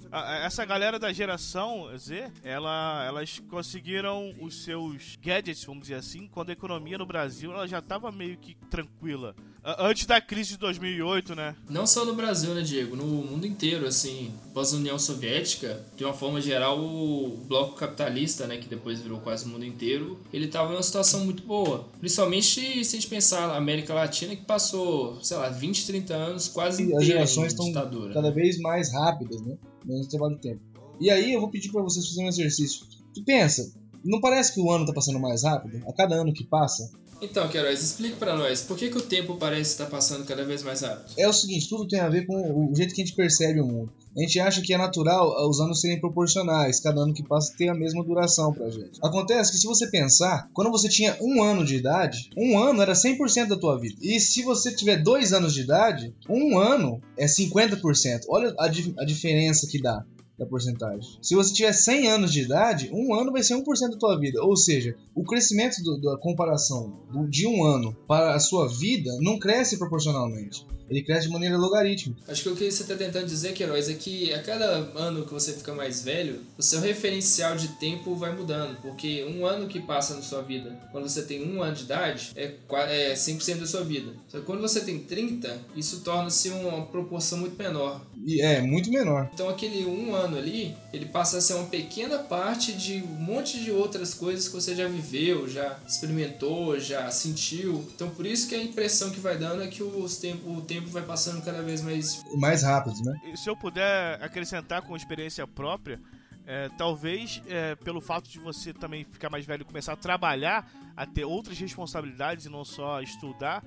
Essa 0.44 0.66
galera 0.66 0.98
da 0.98 1.14
geração 1.14 1.90
Z 1.96 2.32
ela 2.44 3.04
elas 3.06 3.40
conseguiram 3.50 4.34
os 4.42 4.64
seus 4.64 5.18
gadgets 5.22 5.64
vamos 5.64 5.84
dizer 5.84 5.96
assim 5.96 6.28
quando 6.28 6.50
a 6.50 6.54
economia 6.54 6.98
no 6.98 7.06
Brasil 7.06 7.52
ela 7.52 7.68
já 7.68 7.80
estava 7.80 8.12
meio 8.12 8.38
que 8.38 8.56
tranquila 8.70 9.36
Antes 9.64 10.06
da 10.06 10.22
crise 10.22 10.52
de 10.52 10.58
2008, 10.58 11.36
né? 11.36 11.56
Não 11.70 11.86
só 11.86 12.06
no 12.06 12.16
Brasil, 12.16 12.54
né, 12.54 12.62
Diego? 12.62 12.96
No 12.96 13.06
mundo 13.06 13.46
inteiro, 13.46 13.86
assim. 13.86 14.32
Pós-União 14.54 14.98
Soviética, 14.98 15.86
de 15.96 16.04
uma 16.04 16.14
forma 16.14 16.42
geral, 16.42 16.80
o 16.80 17.38
bloco 17.48 17.76
capitalista, 17.76 18.48
né, 18.48 18.58
que 18.58 18.68
depois 18.68 19.00
virou 19.00 19.20
quase 19.20 19.46
o 19.46 19.48
mundo 19.48 19.66
inteiro, 19.66 20.20
ele 20.34 20.46
estava 20.46 20.72
em 20.72 20.76
uma 20.76 20.84
situação 20.84 21.26
muito 21.26 21.44
boa. 21.44 21.88
Principalmente 22.00 22.84
se 22.84 22.96
a 22.96 23.00
gente 23.00 23.08
pensar 23.08 23.48
na 23.48 23.56
América 23.56 23.94
Latina, 23.94 24.36
que 24.36 24.44
passou, 24.44 25.22
sei 25.22 25.38
lá, 25.38 25.50
20, 25.50 25.86
30 25.86 26.14
anos 26.14 26.48
quase 26.48 26.84
inteira 26.84 27.02
As 27.02 27.06
gerações 27.06 27.54
estão 27.54 27.72
cada 28.14 28.32
vez 28.32 28.60
mais 28.60 28.92
rápidas, 28.92 29.42
né? 29.42 29.58
Menos 29.86 30.08
trabalho 30.08 30.36
de 30.36 30.42
tempo. 30.42 30.62
E 31.00 31.10
aí 31.10 31.34
eu 31.34 31.40
vou 31.40 31.50
pedir 31.50 31.72
para 31.72 31.82
vocês 31.82 32.06
fazerem 32.06 32.26
um 32.26 32.30
exercício. 32.30 32.86
Tu 33.14 33.24
pensa, 33.24 33.72
não 34.04 34.20
parece 34.20 34.54
que 34.54 34.60
o 34.60 34.72
ano 34.72 34.86
tá 34.86 34.94
passando 34.94 35.20
mais 35.20 35.44
rápido? 35.44 35.82
A 35.88 35.94
cada 35.94 36.16
ano 36.16 36.34
que 36.34 36.44
passa, 36.44 36.92
então, 37.22 37.48
Queiroz, 37.48 37.82
explique 37.82 38.16
para 38.16 38.36
nós, 38.36 38.62
por 38.62 38.78
que, 38.78 38.90
que 38.90 38.98
o 38.98 39.02
tempo 39.02 39.36
parece 39.36 39.72
estar 39.72 39.86
passando 39.88 40.26
cada 40.26 40.44
vez 40.44 40.64
mais 40.64 40.82
rápido? 40.82 41.14
É 41.18 41.28
o 41.28 41.34
seguinte, 41.34 41.70
tudo 41.70 41.88
tem 41.88 42.00
a 42.00 42.10
ver 42.10 42.26
com 42.26 42.70
o 42.72 42.76
jeito 42.76 42.94
que 42.94 43.02
a 43.02 43.06
gente 43.06 43.16
percebe 43.16 43.60
o 43.60 43.66
mundo. 43.66 43.92
A 44.18 44.22
gente 44.22 44.40
acha 44.40 44.62
que 44.62 44.74
é 44.74 44.78
natural 44.78 45.48
os 45.48 45.60
anos 45.60 45.82
serem 45.82 46.00
proporcionais, 46.00 46.80
cada 46.80 47.02
ano 47.02 47.14
que 47.14 47.24
passa 47.24 47.56
ter 47.58 47.70
a 47.70 47.76
mesma 47.76 48.04
duração 48.04 48.54
pra 48.54 48.70
gente. 48.70 49.00
Acontece 49.02 49.52
que 49.52 49.58
se 49.58 49.68
você 49.68 49.90
pensar, 49.90 50.50
quando 50.54 50.72
você 50.72 50.90
tinha 50.90 51.16
um 51.22 51.44
ano 51.44 51.64
de 51.64 51.76
idade, 51.76 52.30
um 52.36 52.58
ano 52.58 52.82
era 52.82 52.94
100% 52.94 53.48
da 53.48 53.58
tua 53.58 53.80
vida. 53.80 53.96
E 54.02 54.20
se 54.20 54.42
você 54.44 54.74
tiver 54.74 54.98
dois 54.98 55.32
anos 55.32 55.54
de 55.54 55.62
idade, 55.62 56.14
um 56.28 56.58
ano 56.58 57.02
é 57.18 57.26
50%. 57.26 58.22
Olha 58.30 58.54
a, 58.58 58.66
a 58.66 59.06
diferença 59.06 59.68
que 59.68 59.82
dá 59.82 60.04
da 60.40 60.46
porcentagem. 60.46 61.20
Se 61.22 61.36
você 61.36 61.54
tiver 61.54 61.74
100 61.74 62.08
anos 62.08 62.32
de 62.32 62.42
idade, 62.42 62.90
um 62.94 63.14
ano 63.14 63.32
vai 63.32 63.44
ser 63.44 63.56
1% 63.56 63.64
da 63.92 63.98
tua 63.98 64.18
vida. 64.18 64.42
Ou 64.42 64.56
seja, 64.56 64.96
o 65.14 65.24
crescimento 65.24 65.84
do, 65.84 66.00
da 66.00 66.18
comparação 66.18 67.02
do, 67.12 67.28
de 67.28 67.46
um 67.46 67.64
ano 67.64 67.96
para 68.08 68.34
a 68.34 68.40
sua 68.40 68.68
vida 68.68 69.12
não 69.20 69.38
cresce 69.38 69.78
proporcionalmente. 69.78 70.66
Ele 70.90 71.04
cresce 71.04 71.28
de 71.28 71.34
maneira 71.34 71.58
logarítmica. 71.58 72.20
Acho 72.28 72.44
que 72.44 72.50
o 72.50 72.56
que 72.56 72.70
você 72.70 72.84
está 72.84 72.96
tentando 72.96 73.26
dizer, 73.26 73.54
Queiroz, 73.54 73.90
é 73.90 73.94
que 73.94 74.34
a 74.34 74.42
cada 74.42 74.66
ano 74.96 75.26
que 75.26 75.34
você 75.34 75.54
fica 75.54 75.74
mais 75.74 76.04
velho, 76.04 76.42
o 76.58 76.64
seu 76.64 76.80
referencial 76.82 77.56
de 77.56 77.68
tempo 77.80 78.16
vai 78.16 78.36
mudando. 78.36 78.80
Porque 78.82 79.24
um 79.26 79.46
ano 79.46 79.68
que 79.68 79.80
passa 79.80 80.16
na 80.16 80.22
sua 80.22 80.42
vida, 80.42 80.72
quando 80.92 81.08
você 81.08 81.22
tem 81.22 81.44
um 81.48 81.62
ano 81.62 81.76
de 81.76 81.84
idade, 81.84 82.32
é, 82.36 82.54
é 82.88 83.14
100% 83.14 83.60
da 83.60 83.68
sua 83.68 83.84
vida. 83.84 84.14
Só 84.28 84.40
que 84.40 84.46
quando 84.46 84.62
você 84.62 84.82
tem 84.82 85.00
30, 85.00 85.58
isso 85.76 86.02
torna-se 86.02 86.50
uma 86.50 86.86
proporção 86.86 87.40
muito 87.40 87.58
menor. 87.58 88.02
E 88.26 88.42
é, 88.42 88.62
muito 88.62 88.90
menor. 88.90 89.30
Então 89.34 89.50
aquele 89.50 89.86
um 89.86 90.14
ano 90.14 90.38
ali, 90.38 90.76
ele 90.94 91.06
passa 91.06 91.38
a 91.38 91.42
ser 91.42 91.54
uma 91.54 91.68
pequena 91.68 92.20
parte 92.20 92.74
de 92.74 92.98
um 92.98 93.22
monte 93.22 93.60
de 93.64 93.72
outras 93.72 94.14
coisas 94.14 94.48
que 94.48 94.54
você 94.54 94.76
já 94.76 94.88
viveu, 94.88 95.48
já 95.48 95.80
experimentou, 95.88 96.80
já 96.80 97.10
sentiu. 97.12 97.86
Então 97.96 98.10
por 98.10 98.26
isso 98.26 98.48
que 98.48 98.56
a 98.56 98.64
impressão 98.64 99.10
que 99.10 99.20
vai 99.20 99.38
dando 99.38 99.64
é 99.64 99.68
que 99.68 99.82
os 99.84 100.18
tempo, 100.18 100.52
o 100.52 100.62
tempo 100.62 100.79
tempo 100.80 100.92
vai 100.92 101.04
passando 101.04 101.44
cada 101.44 101.62
vez 101.62 101.82
mais... 101.82 102.24
Mais 102.36 102.64
rápido, 102.64 103.02
né? 103.04 103.20
E 103.32 103.38
se 103.38 103.50
eu 103.50 103.56
puder 103.56 104.22
acrescentar 104.24 104.82
com 104.82 104.96
experiência 104.96 105.46
própria, 105.46 106.00
é, 106.46 106.70
talvez 106.78 107.42
é, 107.48 107.76
pelo 107.76 108.02
fato 108.02 108.30
de 108.30 108.40
você 108.40 108.74
também 108.74 109.04
ficar 109.04 109.30
mais 109.30 109.46
velho 109.46 109.62
e 109.62 109.66
começar 109.66 109.94
a 109.94 109.98
trabalhar, 109.98 110.70
a 110.96 111.06
ter 111.06 111.26
outras 111.26 111.60
responsabilidades 111.60 112.46
e 112.46 112.50
não 112.50 112.66
só 112.66 113.02
estudar, 113.02 113.64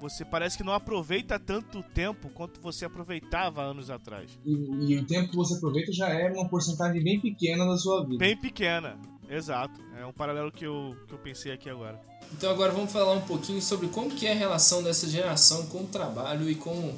você 0.00 0.24
parece 0.24 0.58
que 0.58 0.64
não 0.64 0.72
aproveita 0.72 1.38
tanto 1.38 1.82
tempo 1.82 2.28
quanto 2.30 2.60
você 2.60 2.84
aproveitava 2.84 3.62
anos 3.62 3.90
atrás. 3.90 4.38
E, 4.44 4.52
e, 4.92 4.98
o 4.98 5.06
tempo 5.06 5.30
que 5.30 5.36
você 5.36 5.54
aproveita 5.54 5.92
já 5.92 6.08
é 6.08 6.30
uma 6.32 6.48
porcentagem 6.48 7.02
bem 7.02 7.20
pequena 7.20 7.64
da 7.64 7.76
sua 7.76 8.04
vida. 8.04 8.18
Bem 8.18 8.36
pequena, 8.36 8.98
exato. 9.28 9.80
É 9.98 10.04
um 10.06 10.12
paralelo 10.12 10.50
que 10.50 10.64
eu, 10.64 10.96
que 11.06 11.14
eu 11.14 11.18
pensei 11.18 11.52
aqui 11.52 11.68
agora. 11.68 12.00
Então 12.32 12.50
agora 12.50 12.72
vamos 12.72 12.92
falar 12.92 13.12
um 13.12 13.20
pouquinho 13.20 13.60
sobre 13.60 13.88
como 13.88 14.10
que 14.10 14.26
é 14.26 14.32
a 14.32 14.36
relação 14.36 14.82
dessa 14.82 15.08
geração 15.08 15.66
com 15.66 15.82
o 15.82 15.86
trabalho 15.86 16.50
e 16.50 16.54
com 16.54 16.94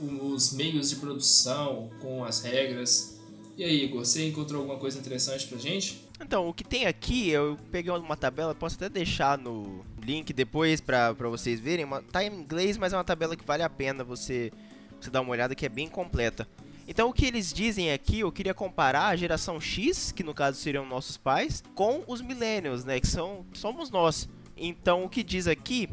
os 0.00 0.52
meios 0.52 0.90
de 0.90 0.96
produção, 0.96 1.90
com 2.00 2.24
as 2.24 2.40
regras. 2.42 3.18
E 3.56 3.64
aí, 3.64 3.84
Igor, 3.84 4.04
você 4.04 4.28
encontrou 4.28 4.60
alguma 4.60 4.78
coisa 4.78 4.98
interessante 4.98 5.46
pra 5.46 5.56
gente? 5.56 6.04
Então, 6.20 6.48
o 6.48 6.52
que 6.52 6.64
tem 6.64 6.86
aqui, 6.86 7.30
eu 7.30 7.58
peguei 7.70 7.90
uma 7.90 8.16
tabela, 8.16 8.54
posso 8.54 8.76
até 8.76 8.88
deixar 8.88 9.38
no 9.38 9.84
link 10.02 10.32
depois 10.32 10.80
pra, 10.80 11.14
pra 11.14 11.28
vocês 11.28 11.58
verem. 11.58 11.86
Tá 12.12 12.22
em 12.22 12.32
inglês, 12.32 12.76
mas 12.76 12.92
é 12.92 12.96
uma 12.96 13.04
tabela 13.04 13.36
que 13.36 13.44
vale 13.44 13.62
a 13.62 13.70
pena 13.70 14.04
você, 14.04 14.52
você 15.00 15.10
dar 15.10 15.22
uma 15.22 15.30
olhada, 15.30 15.54
que 15.54 15.64
é 15.64 15.68
bem 15.68 15.88
completa. 15.88 16.46
Então, 16.88 17.08
o 17.08 17.12
que 17.12 17.26
eles 17.26 17.52
dizem 17.52 17.92
aqui, 17.92 18.20
eu 18.20 18.30
queria 18.30 18.54
comparar 18.54 19.08
a 19.08 19.16
geração 19.16 19.60
X, 19.60 20.12
que 20.12 20.22
no 20.22 20.32
caso 20.32 20.58
seriam 20.58 20.86
nossos 20.86 21.16
pais, 21.16 21.62
com 21.74 22.04
os 22.06 22.20
millennials, 22.20 22.84
né, 22.84 23.00
que 23.00 23.08
são, 23.08 23.44
somos 23.52 23.90
nós. 23.90 24.28
Então, 24.56 25.04
o 25.04 25.08
que 25.08 25.24
diz 25.24 25.48
aqui, 25.48 25.88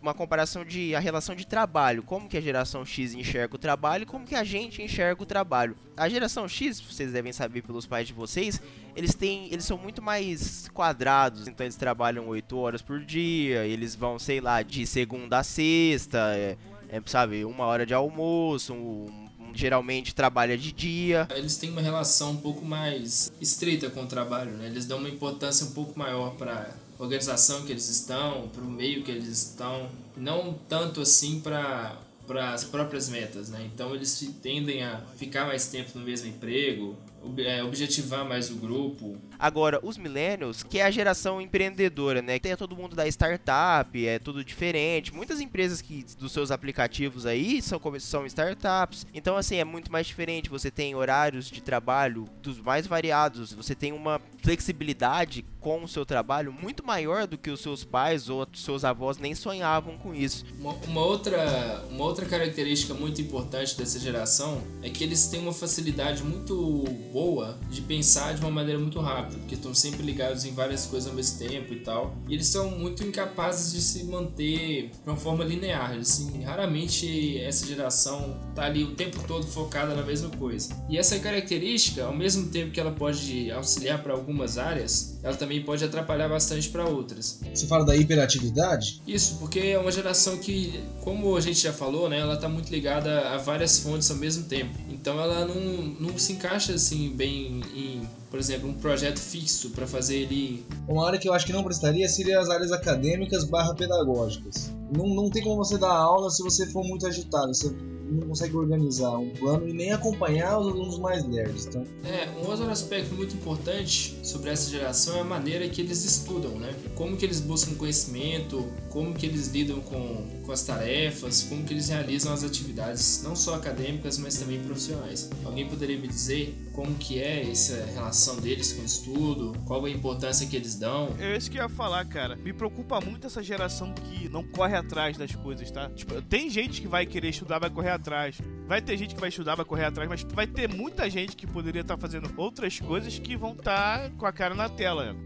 uma 0.00 0.14
comparação 0.14 0.64
de 0.64 0.94
a 0.94 1.00
relação 1.00 1.34
de 1.34 1.46
trabalho, 1.46 2.02
como 2.02 2.28
que 2.28 2.36
a 2.36 2.40
geração 2.40 2.84
X 2.84 3.14
enxerga 3.14 3.56
o 3.56 3.58
trabalho 3.58 4.02
e 4.04 4.06
como 4.06 4.24
que 4.24 4.34
a 4.34 4.44
gente 4.44 4.82
enxerga 4.82 5.22
o 5.22 5.26
trabalho. 5.26 5.76
A 5.96 6.08
geração 6.08 6.48
X, 6.48 6.80
vocês 6.80 7.12
devem 7.12 7.32
saber 7.32 7.62
pelos 7.62 7.84
pais 7.84 8.06
de 8.06 8.14
vocês, 8.14 8.60
eles 8.96 9.14
têm, 9.14 9.52
eles 9.52 9.64
são 9.64 9.76
muito 9.76 10.00
mais 10.00 10.68
quadrados, 10.68 11.46
então 11.46 11.64
eles 11.66 11.76
trabalham 11.76 12.26
8 12.28 12.56
horas 12.56 12.80
por 12.80 13.00
dia, 13.00 13.66
eles 13.66 13.94
vão, 13.94 14.18
sei 14.18 14.40
lá, 14.40 14.62
de 14.62 14.86
segunda 14.86 15.38
a 15.38 15.42
sexta, 15.42 16.34
é, 16.34 16.56
é, 16.88 17.02
sabe, 17.04 17.44
uma 17.44 17.66
hora 17.66 17.84
de 17.84 17.92
almoço, 17.92 18.72
um, 18.72 19.28
geralmente 19.54 20.14
trabalha 20.14 20.56
de 20.56 20.72
dia. 20.72 21.28
Eles 21.34 21.56
têm 21.56 21.70
uma 21.70 21.80
relação 21.80 22.32
um 22.32 22.36
pouco 22.36 22.64
mais 22.64 23.32
estreita 23.40 23.90
com 23.90 24.02
o 24.02 24.06
trabalho, 24.06 24.52
né? 24.52 24.66
Eles 24.66 24.86
dão 24.86 24.98
uma 24.98 25.08
importância 25.08 25.66
um 25.66 25.70
pouco 25.70 25.98
maior 25.98 26.34
para 26.34 26.74
organização 26.98 27.64
que 27.64 27.72
eles 27.72 27.88
estão, 27.88 28.48
para 28.48 28.62
o 28.62 28.70
meio 28.70 29.02
que 29.02 29.10
eles 29.10 29.28
estão, 29.28 29.88
não 30.16 30.54
tanto 30.68 31.00
assim 31.00 31.40
para 31.40 31.96
para 32.26 32.52
as 32.52 32.62
próprias 32.62 33.08
metas, 33.08 33.48
né? 33.48 33.68
Então 33.74 33.94
eles 33.94 34.22
tendem 34.42 34.84
a 34.84 35.00
ficar 35.16 35.46
mais 35.46 35.66
tempo 35.68 35.98
no 35.98 36.04
mesmo 36.04 36.28
emprego, 36.28 36.94
é, 37.38 37.64
objetivar 37.64 38.22
mais 38.28 38.50
o 38.50 38.56
grupo. 38.56 39.16
Agora, 39.38 39.78
os 39.82 39.96
millennials, 39.96 40.62
que 40.62 40.78
é 40.78 40.84
a 40.84 40.90
geração 40.90 41.40
empreendedora, 41.40 42.20
né? 42.20 42.38
Tem 42.38 42.56
todo 42.56 42.76
mundo 42.76 42.96
da 42.96 43.06
startup, 43.06 44.06
é 44.06 44.18
tudo 44.18 44.44
diferente. 44.44 45.14
Muitas 45.14 45.40
empresas 45.40 45.80
que 45.80 46.04
dos 46.18 46.32
seus 46.32 46.50
aplicativos 46.50 47.24
aí 47.24 47.62
são, 47.62 47.80
são 48.00 48.26
startups. 48.26 49.06
Então, 49.14 49.36
assim, 49.36 49.56
é 49.56 49.64
muito 49.64 49.92
mais 49.92 50.06
diferente. 50.06 50.50
Você 50.50 50.70
tem 50.70 50.94
horários 50.94 51.50
de 51.50 51.62
trabalho 51.62 52.28
dos 52.42 52.58
mais 52.58 52.86
variados. 52.86 53.52
Você 53.52 53.74
tem 53.74 53.92
uma 53.92 54.20
flexibilidade 54.42 55.44
com 55.60 55.84
o 55.84 55.88
seu 55.88 56.06
trabalho 56.06 56.52
muito 56.52 56.84
maior 56.86 57.26
do 57.26 57.36
que 57.36 57.50
os 57.50 57.60
seus 57.60 57.84
pais 57.84 58.28
ou 58.28 58.46
seus 58.54 58.84
avós 58.84 59.18
nem 59.18 59.34
sonhavam 59.34 59.98
com 59.98 60.14
isso. 60.14 60.44
Uma, 60.58 60.72
uma 60.72 61.04
outra, 61.04 61.84
uma 61.90 62.04
outra 62.04 62.24
característica 62.24 62.94
muito 62.94 63.20
importante 63.20 63.76
dessa 63.76 63.98
geração 63.98 64.62
é 64.82 64.88
que 64.88 65.04
eles 65.04 65.26
têm 65.26 65.40
uma 65.40 65.52
facilidade 65.52 66.22
muito 66.22 66.84
boa 67.12 67.58
de 67.70 67.82
pensar 67.82 68.34
de 68.34 68.40
uma 68.40 68.50
maneira 68.50 68.78
muito 68.78 69.00
rápida, 69.00 69.27
porque 69.36 69.54
estão 69.54 69.74
sempre 69.74 70.02
ligados 70.02 70.44
em 70.44 70.52
várias 70.52 70.86
coisas 70.86 71.08
ao 71.08 71.14
mesmo 71.14 71.38
tempo 71.38 71.72
e 71.72 71.80
tal. 71.80 72.16
E 72.28 72.34
eles 72.34 72.46
são 72.46 72.70
muito 72.70 73.04
incapazes 73.04 73.72
de 73.72 73.80
se 73.80 74.04
manter 74.04 74.90
de 74.90 75.08
uma 75.08 75.16
forma 75.16 75.44
linear. 75.44 75.92
Assim, 75.92 76.42
raramente 76.42 77.38
essa 77.38 77.66
geração 77.66 78.38
tá 78.54 78.64
ali 78.64 78.84
o 78.84 78.94
tempo 78.94 79.22
todo 79.26 79.46
focada 79.46 79.94
na 79.94 80.02
mesma 80.02 80.30
coisa. 80.30 80.74
E 80.88 80.98
essa 80.98 81.18
característica, 81.18 82.04
ao 82.04 82.14
mesmo 82.14 82.48
tempo 82.48 82.72
que 82.72 82.80
ela 82.80 82.92
pode 82.92 83.50
auxiliar 83.50 84.02
para 84.02 84.12
algumas 84.12 84.58
áreas, 84.58 85.18
ela 85.22 85.36
também 85.36 85.62
pode 85.62 85.84
atrapalhar 85.84 86.28
bastante 86.28 86.68
para 86.68 86.84
outras. 86.84 87.40
Você 87.52 87.66
fala 87.66 87.84
da 87.84 87.96
hiperatividade? 87.96 89.00
Isso, 89.06 89.36
porque 89.38 89.60
é 89.60 89.78
uma 89.78 89.90
geração 89.90 90.38
que, 90.38 90.80
como 91.02 91.36
a 91.36 91.40
gente 91.40 91.60
já 91.60 91.72
falou, 91.72 92.08
né, 92.08 92.18
ela 92.18 92.36
tá 92.36 92.48
muito 92.48 92.70
ligada 92.70 93.30
a 93.30 93.38
várias 93.38 93.80
fontes 93.80 94.10
ao 94.10 94.16
mesmo 94.16 94.44
tempo. 94.44 94.78
Então 95.08 95.22
ela 95.22 95.46
não, 95.46 95.54
não 95.98 96.18
se 96.18 96.34
encaixa 96.34 96.74
assim 96.74 97.08
bem 97.08 97.62
em, 97.74 98.06
por 98.30 98.38
exemplo, 98.38 98.68
um 98.68 98.74
projeto 98.74 99.18
fixo 99.18 99.70
para 99.70 99.86
fazer 99.86 100.16
ele. 100.16 100.66
Uma 100.86 101.06
área 101.06 101.18
que 101.18 101.26
eu 101.26 101.32
acho 101.32 101.46
que 101.46 101.52
não 101.52 101.64
prestaria 101.64 102.06
seria 102.10 102.38
as 102.38 102.50
áreas 102.50 102.70
acadêmicas 102.70 103.44
barra 103.44 103.74
pedagógicas. 103.74 104.70
Não, 104.94 105.06
não 105.06 105.30
tem 105.30 105.42
como 105.42 105.56
você 105.56 105.78
dar 105.78 105.92
aula 105.92 106.28
se 106.28 106.42
você 106.42 106.66
for 106.70 106.84
muito 106.84 107.06
agitado. 107.06 107.54
Você 107.54 107.74
não 108.10 108.28
consegue 108.28 108.56
organizar 108.56 109.16
um 109.18 109.30
plano 109.30 109.68
e 109.68 109.72
nem 109.72 109.92
acompanhar 109.92 110.58
os 110.58 110.68
alunos 110.68 110.98
mais 110.98 111.24
nerds. 111.24 111.66
Então... 111.66 111.84
É, 112.04 112.28
um 112.40 112.48
outro 112.48 112.68
aspecto 112.70 113.14
muito 113.14 113.34
importante 113.34 114.18
sobre 114.22 114.50
essa 114.50 114.70
geração 114.70 115.16
é 115.16 115.20
a 115.20 115.24
maneira 115.24 115.68
que 115.68 115.80
eles 115.80 116.04
estudam, 116.04 116.58
né? 116.58 116.74
Como 116.94 117.16
que 117.16 117.24
eles 117.24 117.40
buscam 117.40 117.74
conhecimento, 117.74 118.64
como 118.90 119.14
que 119.14 119.26
eles 119.26 119.48
lidam 119.48 119.80
com, 119.80 120.26
com 120.44 120.52
as 120.52 120.62
tarefas, 120.62 121.42
como 121.42 121.64
que 121.64 121.72
eles 121.72 121.88
realizam 121.88 122.32
as 122.32 122.42
atividades, 122.42 123.22
não 123.22 123.36
só 123.36 123.54
acadêmicas, 123.54 124.18
mas 124.18 124.36
também 124.36 124.60
profissionais. 124.60 125.30
Alguém 125.44 125.68
poderia 125.68 125.98
me 125.98 126.08
dizer 126.08 126.56
como 126.78 126.94
que 126.94 127.20
é 127.20 127.50
essa 127.50 127.84
relação 127.86 128.36
deles 128.36 128.72
com 128.72 128.82
o 128.82 128.84
estudo, 128.84 129.52
qual 129.66 129.84
a 129.84 129.90
importância 129.90 130.46
que 130.46 130.54
eles 130.54 130.76
dão? 130.76 131.12
É 131.18 131.36
isso 131.36 131.50
que 131.50 131.58
eu 131.58 131.64
ia 131.64 131.68
falar, 131.68 132.04
cara. 132.04 132.36
Me 132.36 132.52
preocupa 132.52 133.00
muito 133.00 133.26
essa 133.26 133.42
geração 133.42 133.92
que 133.92 134.28
não 134.28 134.44
corre 134.44 134.76
atrás 134.76 135.18
das 135.18 135.34
coisas, 135.34 135.68
tá? 135.72 135.90
Tipo, 135.90 136.22
tem 136.22 136.48
gente 136.48 136.80
que 136.80 136.86
vai 136.86 137.04
querer 137.04 137.30
estudar, 137.30 137.58
vai 137.58 137.68
correr 137.68 137.90
atrás. 137.90 138.38
Vai 138.68 138.80
ter 138.80 138.96
gente 138.96 139.16
que 139.16 139.20
vai 139.20 139.28
estudar, 139.28 139.56
vai 139.56 139.64
correr 139.64 139.86
atrás, 139.86 140.08
mas 140.08 140.22
vai 140.32 140.46
ter 140.46 140.72
muita 140.72 141.10
gente 141.10 141.34
que 141.34 141.48
poderia 141.48 141.80
estar 141.80 141.96
tá 141.96 142.00
fazendo 142.00 142.32
outras 142.36 142.78
coisas 142.78 143.18
que 143.18 143.36
vão 143.36 143.54
estar 143.54 143.98
tá 143.98 144.10
com 144.16 144.24
a 144.24 144.32
cara 144.32 144.54
na 144.54 144.68
tela. 144.68 145.16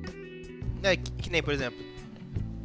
É, 0.83 0.97
que, 0.97 1.13
que 1.13 1.29
nem, 1.29 1.43
por 1.43 1.53
exemplo, 1.53 1.92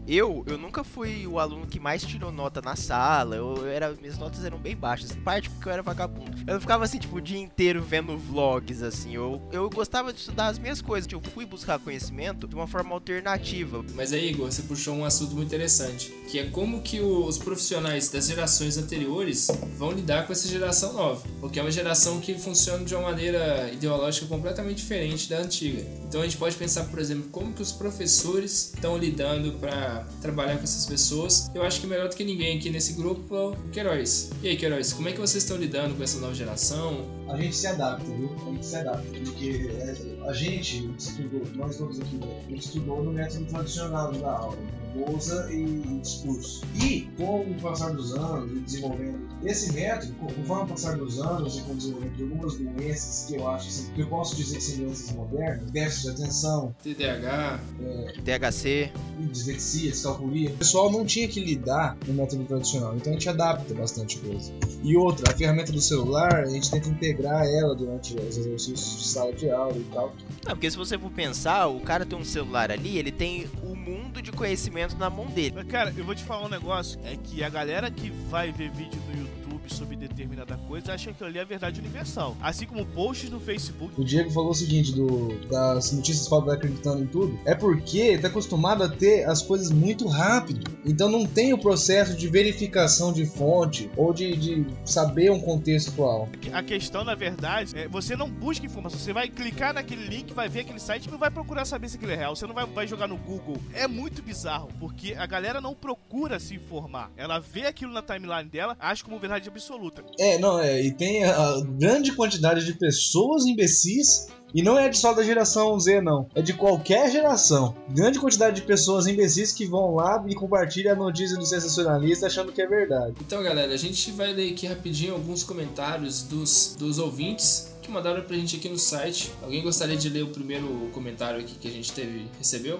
eu, 0.07 0.43
eu 0.47 0.57
nunca 0.57 0.83
fui 0.83 1.27
o 1.27 1.39
aluno 1.39 1.67
que 1.67 1.79
mais 1.79 2.03
tirou 2.03 2.31
nota 2.31 2.61
na 2.61 2.75
sala. 2.75 3.35
Eu, 3.35 3.57
eu 3.57 3.67
era, 3.67 3.93
minhas 3.93 4.17
notas 4.17 4.45
eram 4.45 4.57
bem 4.57 4.75
baixas, 4.75 5.11
em 5.11 5.19
parte 5.19 5.49
porque 5.49 5.67
eu 5.67 5.73
era 5.73 5.81
vagabundo. 5.81 6.31
Eu 6.47 6.61
ficava 6.61 6.85
assim, 6.85 6.97
tipo, 6.97 7.17
o 7.17 7.21
dia 7.21 7.39
inteiro 7.39 7.81
vendo 7.81 8.17
vlogs, 8.17 8.81
assim. 8.81 9.15
Eu, 9.15 9.41
eu 9.51 9.69
gostava 9.69 10.13
de 10.13 10.19
estudar 10.19 10.47
as 10.47 10.57
minhas 10.57 10.81
coisas. 10.81 11.11
Eu 11.11 11.21
fui 11.33 11.45
buscar 11.45 11.77
conhecimento 11.79 12.47
de 12.47 12.55
uma 12.55 12.67
forma 12.67 12.93
alternativa. 12.93 13.83
Mas 13.93 14.13
aí, 14.13 14.29
Igor, 14.29 14.51
você 14.51 14.61
puxou 14.61 14.95
um 14.95 15.03
assunto 15.03 15.35
muito 15.35 15.47
interessante, 15.47 16.13
que 16.29 16.39
é 16.39 16.45
como 16.45 16.81
que 16.81 17.01
os 17.01 17.37
profissionais 17.37 18.09
das 18.09 18.27
gerações 18.27 18.77
anteriores 18.77 19.47
vão 19.77 19.91
lidar 19.91 20.25
com 20.25 20.31
essa 20.31 20.47
geração 20.47 20.93
nova. 20.93 21.21
Porque 21.41 21.59
é 21.59 21.61
uma 21.61 21.71
geração 21.71 22.21
que 22.21 22.33
funciona 22.35 22.85
de 22.85 22.95
uma 22.95 23.03
maneira 23.03 23.69
ideológica 23.73 24.25
completamente 24.27 24.77
diferente 24.77 25.29
da 25.29 25.39
antiga. 25.39 25.85
Então 26.07 26.21
a 26.21 26.23
gente 26.23 26.37
pode 26.37 26.55
pensar, 26.55 26.85
por 26.85 26.99
exemplo, 26.99 27.25
como 27.31 27.53
que 27.53 27.61
os 27.61 27.71
professores 27.71 28.73
estão 28.73 28.97
lidando 28.97 29.53
para 29.53 29.96
trabalhar 30.21 30.57
com 30.57 30.63
essas 30.63 30.85
pessoas. 30.85 31.49
Eu 31.53 31.63
acho 31.63 31.81
que 31.81 31.87
melhor 31.87 32.09
do 32.09 32.15
que 32.15 32.23
ninguém 32.23 32.57
aqui 32.57 32.69
nesse 32.69 32.93
grupo 32.93 33.35
é 33.35 33.39
o 33.39 33.55
Queiroz. 33.71 34.31
E 34.41 34.49
aí, 34.49 34.57
Queiroz, 34.57 34.93
como 34.93 35.09
é 35.09 35.11
que 35.11 35.19
vocês 35.19 35.43
estão 35.43 35.57
lidando 35.57 35.95
com 35.95 36.03
essa 36.03 36.19
nova 36.19 36.33
geração? 36.33 37.16
A 37.29 37.37
gente 37.37 37.55
se 37.55 37.67
adapta, 37.67 38.05
viu? 38.05 38.35
A 38.47 38.51
gente 38.51 38.65
se 38.65 38.75
adapta, 38.75 39.19
porque 39.25 39.71
é, 39.79 40.27
a 40.27 40.33
gente 40.33 40.89
estudou, 40.97 41.41
nós 41.55 41.77
todos 41.77 41.99
aqui, 41.99 42.19
a 42.23 42.49
gente 42.49 42.65
estudou 42.65 43.03
no 43.03 43.11
método 43.11 43.45
tradicional 43.45 44.11
da 44.11 44.31
aula. 44.31 44.55
Né? 44.55 44.87
lousa 44.97 45.47
e 45.51 45.99
discurso. 46.01 46.61
E 46.83 47.01
com 47.17 47.41
o 47.41 47.55
passar 47.61 47.93
dos 47.93 48.13
anos 48.15 48.51
e 48.51 48.59
desenvolvendo 48.59 49.27
esse 49.43 49.71
método, 49.73 50.13
conforme 50.13 50.63
o 50.63 50.67
passar 50.67 50.97
dos 50.97 51.19
anos 51.19 51.57
e 51.57 51.61
com 51.61 51.73
o 51.73 51.75
desenvolvimento 51.75 52.15
de 52.15 52.23
algumas 52.23 52.57
doenças 52.57 53.25
que 53.27 53.35
eu 53.35 53.47
acho 53.47 53.67
assim, 53.67 53.91
que 53.93 54.01
eu 54.01 54.07
posso 54.07 54.35
dizer 54.35 54.57
que 54.57 54.63
são 54.63 54.77
doenças 54.77 55.11
modernas, 55.11 55.71
déficit 55.71 56.15
de 56.15 56.23
atenção, 56.23 56.75
TDAH, 56.81 57.59
é, 57.81 58.39
THC, 58.39 58.91
dislexia, 59.31 59.91
descalculia, 59.91 60.49
o 60.49 60.57
pessoal 60.57 60.91
não 60.91 61.05
tinha 61.05 61.27
que 61.27 61.39
lidar 61.39 61.97
no 62.07 62.13
método 62.13 62.43
tradicional, 62.45 62.95
então 62.95 63.11
a 63.11 63.13
gente 63.13 63.29
adapta 63.29 63.73
bastante 63.73 64.17
coisa. 64.17 64.51
E 64.83 64.97
outra, 64.97 65.31
a 65.31 65.35
ferramenta 65.35 65.71
do 65.71 65.81
celular, 65.81 66.33
a 66.33 66.49
gente 66.49 66.69
tenta 66.71 66.89
integrar 66.89 67.16
ela 67.25 67.75
durante 67.75 68.15
os 68.15 68.37
exercícios 68.37 68.97
de 68.99 69.07
sala 69.07 69.33
de 69.33 69.49
aula 69.49 69.77
e 69.77 69.83
tal. 69.93 70.13
Não, 70.45 70.53
porque 70.53 70.69
se 70.69 70.77
você 70.77 70.97
for 70.97 71.11
pensar, 71.11 71.67
o 71.67 71.79
cara 71.79 72.05
tem 72.05 72.17
um 72.17 72.25
celular 72.25 72.71
ali, 72.71 72.97
ele 72.97 73.11
tem 73.11 73.47
o 73.63 73.75
mundo 73.75 74.21
de 74.21 74.31
conhecimento 74.31 74.97
na 74.97 75.09
mão 75.09 75.25
dele. 75.27 75.53
Mas, 75.55 75.67
cara, 75.67 75.93
eu 75.95 76.05
vou 76.05 76.15
te 76.15 76.23
falar 76.23 76.45
um 76.45 76.49
negócio: 76.49 76.99
é 77.03 77.15
que 77.15 77.43
a 77.43 77.49
galera 77.49 77.89
que 77.89 78.09
vai 78.09 78.51
ver 78.51 78.69
vídeo 78.71 78.99
no 79.07 79.21
YouTube 79.21 79.36
sobre 79.73 79.95
determinada 79.95 80.57
coisa 80.67 80.93
acha 80.93 81.13
que 81.13 81.23
ali 81.23 81.37
é 81.37 81.41
a 81.41 81.45
verdade 81.45 81.79
universal. 81.79 82.35
Assim 82.41 82.65
como 82.65 82.85
posts 82.85 83.29
no 83.29 83.39
Facebook. 83.39 83.99
O 83.99 84.03
Diego 84.03 84.31
falou 84.31 84.51
o 84.51 84.55
seguinte: 84.55 84.93
do, 84.93 85.37
das 85.47 85.91
notícias 85.91 86.27
faltam 86.27 86.53
acreditando 86.53 87.03
em 87.03 87.07
tudo. 87.07 87.37
É 87.45 87.55
porque 87.55 88.17
tá 88.17 88.27
acostumado 88.27 88.83
a 88.83 88.89
ter 88.89 89.25
as 89.25 89.41
coisas 89.41 89.71
muito 89.71 90.07
rápido. 90.07 90.71
Então 90.85 91.09
não 91.09 91.25
tem 91.25 91.53
o 91.53 91.57
processo 91.57 92.15
de 92.15 92.27
verificação 92.27 93.13
de 93.13 93.25
fonte 93.25 93.89
ou 93.95 94.13
de, 94.13 94.35
de 94.35 94.65
saber 94.85 95.31
um 95.31 95.39
contexto 95.39 95.91
atual. 95.91 96.29
A 96.53 96.63
questão, 96.63 97.03
na 97.03 97.15
verdade, 97.15 97.77
é 97.77 97.87
você 97.87 98.15
não 98.15 98.29
busca 98.29 98.65
informação. 98.65 98.99
Você 98.99 99.13
vai 99.13 99.27
clicar 99.27 99.73
naquele 99.73 100.05
link, 100.05 100.33
vai 100.33 100.49
ver 100.49 100.61
aquele 100.61 100.79
site 100.79 101.05
e 101.05 101.11
não 101.11 101.17
vai 101.17 101.29
procurar 101.29 101.65
saber 101.65 101.89
se 101.89 101.97
aquilo 101.97 102.11
é 102.11 102.15
real. 102.15 102.35
Você 102.35 102.45
não 102.45 102.53
vai, 102.53 102.65
vai 102.65 102.87
jogar 102.87 103.07
no 103.07 103.17
Google. 103.17 103.57
É 103.73 103.87
muito 103.87 104.21
bizarro, 104.21 104.69
porque 104.79 105.13
a 105.13 105.25
galera 105.25 105.59
não 105.59 105.73
procura 105.73 106.39
se 106.39 106.55
informar. 106.55 107.11
Ela 107.17 107.39
vê 107.39 107.65
aquilo 107.65 107.91
na 107.91 108.01
timeline 108.01 108.49
dela, 108.49 108.75
acha 108.79 109.03
como 109.03 109.19
verdade 109.19 109.49
absoluta. 109.57 110.03
É, 110.19 110.37
não, 110.37 110.59
é, 110.59 110.81
e 110.81 110.91
tem 110.91 111.25
a 111.25 111.61
grande 111.77 112.13
quantidade 112.13 112.65
de 112.65 112.73
pessoas 112.73 113.45
imbecis 113.45 114.27
e 114.53 114.61
não 114.61 114.79
é 114.79 114.91
só 114.93 115.13
da 115.13 115.23
geração 115.23 115.77
Z, 115.79 116.01
não. 116.01 116.27
É 116.33 116.41
de 116.41 116.53
qualquer 116.53 117.11
geração. 117.11 117.75
Grande 117.89 118.19
quantidade 118.19 118.55
de 118.55 118.61
pessoas 118.61 119.05
imbecis 119.05 119.51
que 119.51 119.65
vão 119.65 119.95
lá 119.95 120.23
e 120.27 120.33
compartilham 120.33 120.93
a 120.93 120.95
notícia 120.95 121.37
do 121.37 121.45
sensacionalista 121.45 122.27
achando 122.27 122.51
que 122.51 122.61
é 122.61 122.67
verdade. 122.67 123.13
Então, 123.19 123.43
galera, 123.43 123.73
a 123.73 123.77
gente 123.77 124.09
vai 124.11 124.33
ler 124.33 124.53
aqui 124.53 124.65
rapidinho 124.65 125.13
alguns 125.13 125.43
comentários 125.43 126.23
dos, 126.23 126.75
dos 126.79 126.97
ouvintes 126.97 127.75
que 127.81 127.91
mandaram 127.91 128.21
pra 128.21 128.35
gente 128.37 128.55
aqui 128.55 128.69
no 128.69 128.77
site. 128.77 129.31
Alguém 129.43 129.61
gostaria 129.61 129.97
de 129.97 130.09
ler 130.09 130.23
o 130.23 130.29
primeiro 130.29 130.89
comentário 130.93 131.39
aqui 131.39 131.55
que 131.55 131.67
a 131.67 131.71
gente 131.71 131.91
teve, 131.91 132.27
recebeu? 132.37 132.79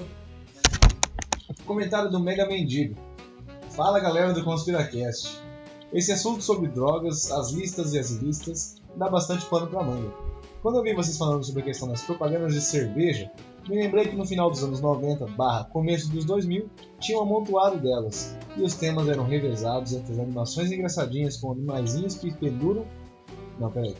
Comentário 1.66 2.10
do 2.10 2.20
Mega 2.20 2.48
Mendigo. 2.48 2.96
Fala 3.76 4.00
galera 4.00 4.34
do 4.34 4.44
Conspiracast. 4.44 5.47
Esse 5.94 6.12
assunto 6.12 6.44
sobre 6.44 6.68
drogas, 6.68 7.32
as 7.32 7.52
listas 7.52 7.94
e 7.94 8.00
as 8.00 8.12
listas, 8.12 8.76
dá 8.96 9.10
bastante 9.10 9.46
pano 9.46 9.68
pra 9.68 9.84
manga. 9.84 10.12
Quando 10.62 10.78
eu 10.78 10.84
vi 10.84 10.94
vocês 10.94 11.18
falando 11.18 11.46
sobre 11.46 11.62
a 11.62 11.66
questão 11.66 11.88
das 11.88 12.02
propagandas 12.02 12.54
de 12.54 12.60
cerveja, 12.60 13.32
me 13.70 13.76
lembrei 13.76 14.06
que 14.08 14.16
no 14.16 14.26
final 14.26 14.50
dos 14.50 14.64
anos 14.64 14.82
90 14.82 15.26
barra 15.28 15.64
começo 15.66 16.10
dos 16.10 16.26
2000 16.26 16.70
tinha 17.00 17.18
um 17.18 17.22
amontoado 17.22 17.80
delas, 17.80 18.36
e 18.58 18.64
os 18.64 18.74
temas 18.74 19.08
eram 19.08 19.24
revezados 19.24 19.94
entre 19.94 20.14
as 20.14 20.20
animações 20.20 20.72
engraçadinhas 20.72 21.38
com 21.38 21.52
animaizinhos 21.52 22.16
que 22.16 22.34
perduram... 22.34 22.86
Não, 23.58 23.72
peraí. 23.72 23.96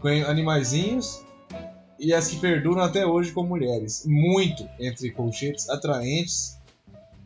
Com 0.00 0.08
animaizinhos 0.08 1.22
e 1.98 2.14
as 2.14 2.28
que 2.28 2.38
perduram 2.38 2.82
até 2.82 3.06
hoje 3.06 3.32
com 3.32 3.42
mulheres. 3.42 4.04
Muito 4.06 4.66
entre 4.80 5.10
colchetes 5.10 5.68
atraentes 5.68 6.58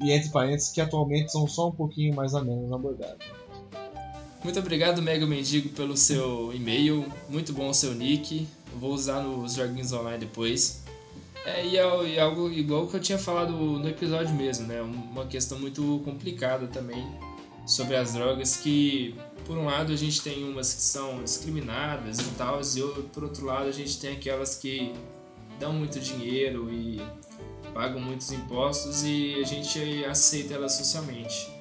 e 0.01 0.11
entre 0.11 0.31
parentes 0.31 0.68
que 0.68 0.81
atualmente 0.81 1.31
são 1.31 1.46
só 1.46 1.68
um 1.68 1.73
pouquinho 1.73 2.14
mais 2.14 2.35
a 2.35 2.42
menos 2.42 2.73
abordados. 2.73 3.25
Muito 4.42 4.59
obrigado, 4.59 5.03
Mega 5.03 5.26
Mendigo, 5.26 5.68
pelo 5.70 5.96
seu 5.96 6.50
e-mail. 6.55 7.07
Muito 7.29 7.53
bom 7.53 7.68
o 7.68 7.74
seu 7.74 7.94
nick. 7.94 8.48
Vou 8.74 8.92
usar 8.92 9.22
nos 9.22 9.55
joguinhos 9.55 9.92
online 9.92 10.18
depois. 10.18 10.83
É, 11.44 11.66
e 11.66 11.76
é, 11.76 12.16
é 12.16 12.20
algo 12.20 12.50
igual 12.50 12.87
que 12.87 12.96
eu 12.96 13.00
tinha 13.00 13.18
falado 13.18 13.53
no 13.53 13.88
episódio 13.88 14.35
mesmo, 14.35 14.66
né? 14.66 14.81
Uma 14.81 15.26
questão 15.26 15.59
muito 15.59 16.00
complicada 16.05 16.66
também 16.66 17.07
sobre 17.66 17.96
as 17.96 18.14
drogas 18.14 18.57
que 18.57 19.14
por 19.44 19.59
um 19.59 19.66
lado 19.66 19.92
a 19.92 19.96
gente 19.96 20.22
tem 20.22 20.44
umas 20.44 20.72
que 20.72 20.83
são 20.83 21.22
discriminadas 21.22 22.18
e 22.18 22.31
tal, 22.37 22.61
e 22.61 23.03
por 23.12 23.24
outro 23.24 23.44
lado 23.44 23.68
a 23.68 23.72
gente 23.72 23.98
tem 23.98 24.12
aquelas 24.12 24.55
que 24.57 24.92
dão 25.59 25.72
muito 25.72 26.00
dinheiro 26.00 26.72
e 26.72 27.00
pagam 27.74 28.00
muitos 28.00 28.33
impostos 28.33 29.03
e 29.05 29.35
a 29.40 29.44
gente 29.44 30.05
aceita 30.05 30.55
elas 30.55 30.72
socialmente. 30.72 31.60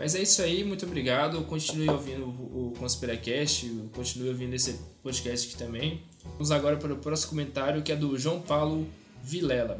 Mas 0.00 0.14
é 0.14 0.22
isso 0.22 0.40
aí, 0.40 0.64
muito 0.64 0.86
obrigado. 0.86 1.44
Continue 1.44 1.90
ouvindo 1.90 2.24
o 2.24 2.72
Conspiracast, 2.78 3.68
continue 3.94 4.30
ouvindo 4.30 4.54
esse 4.54 4.80
podcast 5.02 5.46
aqui 5.46 5.58
também. 5.58 6.00
Vamos 6.24 6.50
agora 6.50 6.78
para 6.78 6.94
o 6.94 6.96
próximo 6.96 7.32
comentário 7.32 7.82
que 7.82 7.92
é 7.92 7.96
do 7.96 8.18
João 8.18 8.40
Paulo 8.40 8.88
Vilela. 9.22 9.78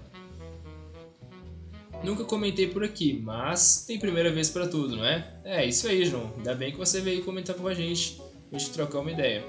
Nunca 2.05 2.23
comentei 2.25 2.67
por 2.67 2.85
aqui, 2.85 3.19
mas 3.25 3.87
tem 3.87 3.99
primeira 3.99 4.31
vez 4.31 4.51
para 4.51 4.69
tudo, 4.69 4.95
não 4.95 5.07
é? 5.07 5.41
É 5.43 5.65
isso 5.65 5.89
aí, 5.89 6.05
João. 6.05 6.35
Ainda 6.37 6.55
bem 6.55 6.71
que 6.71 6.77
você 6.77 7.01
veio 7.01 7.25
comentar 7.25 7.57
com 7.57 7.67
a 7.67 7.73
gente, 7.73 8.21
a 8.53 8.59
gente 8.59 8.73
trocar 8.73 8.99
uma 8.99 9.11
ideia. 9.11 9.43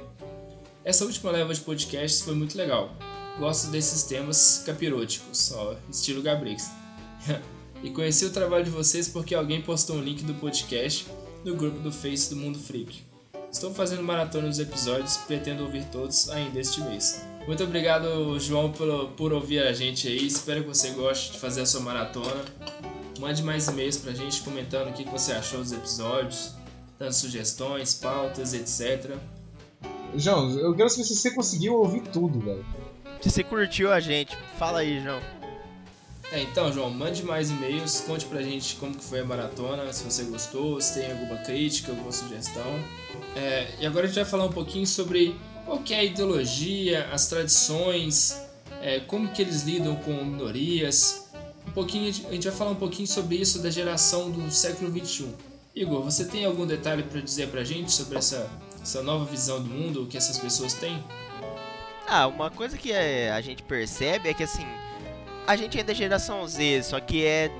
Essa 0.86 1.04
última 1.04 1.32
leva 1.32 1.54
de 1.54 1.60
podcasts 1.60 2.22
foi 2.22 2.34
muito 2.34 2.58
legal. 2.58 2.96
Gosto 3.38 3.70
desses 3.72 4.04
temas 4.04 4.64
capiróticos, 4.66 5.52
ó, 5.52 5.76
estilo 5.90 6.22
Gabrix. 6.22 6.72
e 7.84 7.89
conheci 7.89 8.26
o 8.26 8.32
trabalho 8.32 8.63
de 8.63 8.70
vocês 8.70 9.08
porque 9.08 9.34
alguém 9.34 9.62
postou 9.62 9.96
um 9.96 10.02
link 10.02 10.24
do 10.24 10.34
podcast 10.36 11.08
no 11.44 11.56
grupo 11.56 11.80
do 11.80 11.91
Face 11.91 12.30
do 12.30 12.36
Mundo 12.36 12.60
Freak. 12.60 13.02
Estou 13.52 13.74
fazendo 13.74 14.04
maratona 14.04 14.48
dos 14.48 14.60
episódios, 14.60 15.17
pretendo 15.17 15.63
ouvir 15.63 15.84
todos 15.86 16.30
ainda 16.30 16.60
este 16.60 16.82
mês. 16.82 17.26
Muito 17.46 17.63
obrigado, 17.63 18.39
João, 18.39 18.72
por, 18.72 19.10
por 19.10 19.34
ouvir 19.34 19.60
a 19.60 19.74
gente 19.74 20.08
aí. 20.08 20.26
Espero 20.26 20.62
que 20.62 20.70
você 20.70 20.91
goste 20.91 21.34
de 21.34 21.39
fazer 21.39 21.62
a 21.62 21.65
sua 21.65 21.82
maratona. 21.82 22.46
Mande 23.20 23.44
mais 23.44 23.67
e-mails 23.67 23.98
pra 23.98 24.13
gente 24.13 24.41
comentando 24.41 24.89
o 24.89 24.94
que 24.94 25.04
você 25.10 25.34
achou 25.34 25.60
dos 25.60 25.72
episódios, 25.72 26.54
dando 26.98 27.13
sugestões, 27.13 27.94
pautas, 27.94 28.54
etc. 28.54 29.15
João, 30.15 30.50
eu 30.60 30.74
quero 30.76 30.89
saber 30.89 31.04
se 31.04 31.15
você 31.15 31.32
conseguiu 31.32 31.76
ouvir 31.76 32.02
tudo, 32.02 32.39
velho. 32.39 32.65
Se 33.22 33.30
você 33.30 33.44
curtiu 33.44 33.91
a 33.91 34.00
gente, 34.00 34.38
fala 34.58 34.80
aí, 34.80 35.02
João. 35.04 35.40
É, 36.32 36.41
então, 36.41 36.72
João, 36.72 36.89
mande 36.89 37.24
mais 37.24 37.50
e-mails, 37.50 38.00
conte 38.02 38.26
pra 38.26 38.41
gente 38.41 38.78
como 38.78 38.96
que 38.96 39.04
foi 39.04 39.20
a 39.20 39.26
maratona, 39.26 39.91
se 39.91 40.04
você 40.04 40.24
gostou, 40.24 40.80
se 40.80 41.02
tem 41.02 41.12
alguma 41.12 41.38
crítica, 41.38 41.91
alguma 41.91 42.12
sugestão. 42.12 42.80
É, 43.36 43.67
e 43.80 43.86
agora 43.86 44.06
a 44.06 44.08
gente 44.08 44.15
vai 44.15 44.26
falar 44.26 44.46
um 44.46 44.52
pouquinho 44.52 44.88
sobre 44.88 45.36
qual 45.65 45.80
que 45.80 45.94
é 45.94 46.00
a 46.00 46.04
ideologia, 46.04 47.10
as 47.12 47.28
tradições, 47.28 48.41
é, 48.82 49.02
como 49.02 49.28
que 49.30 49.41
eles 49.41 49.63
lidam 49.63 49.96
com 49.98 50.12
minorias. 50.24 51.30
Um 51.67 51.72
pouquinho, 51.72 52.10
a 52.10 52.32
gente 52.32 52.48
vai 52.48 52.58
falar 52.58 52.72
um 52.72 52.76
pouquinho 52.76 53.08
sobre 53.08 53.36
isso 53.36 53.60
da 53.60 53.70
geração 53.70 54.32
do 54.32 54.50
século 54.52 54.89
21. 54.89 55.34
Igor, 55.76 56.02
você 56.02 56.24
tem 56.24 56.46
algum 56.46 56.65
detalhe 56.65 57.04
para 57.04 57.20
dizer 57.20 57.50
pra 57.50 57.63
gente 57.63 57.91
sobre 57.91 58.17
essa, 58.17 58.50
essa 58.82 59.04
nova 59.04 59.26
visão 59.26 59.62
do 59.62 59.70
mundo 59.70 60.08
que 60.10 60.17
essas 60.17 60.38
pessoas 60.38 60.74
têm? 60.74 61.04
Ah, 62.08 62.28
uma 62.28 62.50
coisa 62.50 62.78
que 62.78 62.91
é, 62.91 63.32
a 63.32 63.41
gente 63.41 63.63
percebe 63.63 64.30
é 64.30 64.34
que 64.34 64.44
assim, 64.44 64.65
a 65.47 65.56
gente 65.56 65.77
ainda 65.77 65.91
é 65.91 65.95
geração 65.95 66.47
Z, 66.47 66.84
só 66.84 66.99
que 66.99 67.25
é 67.25 67.51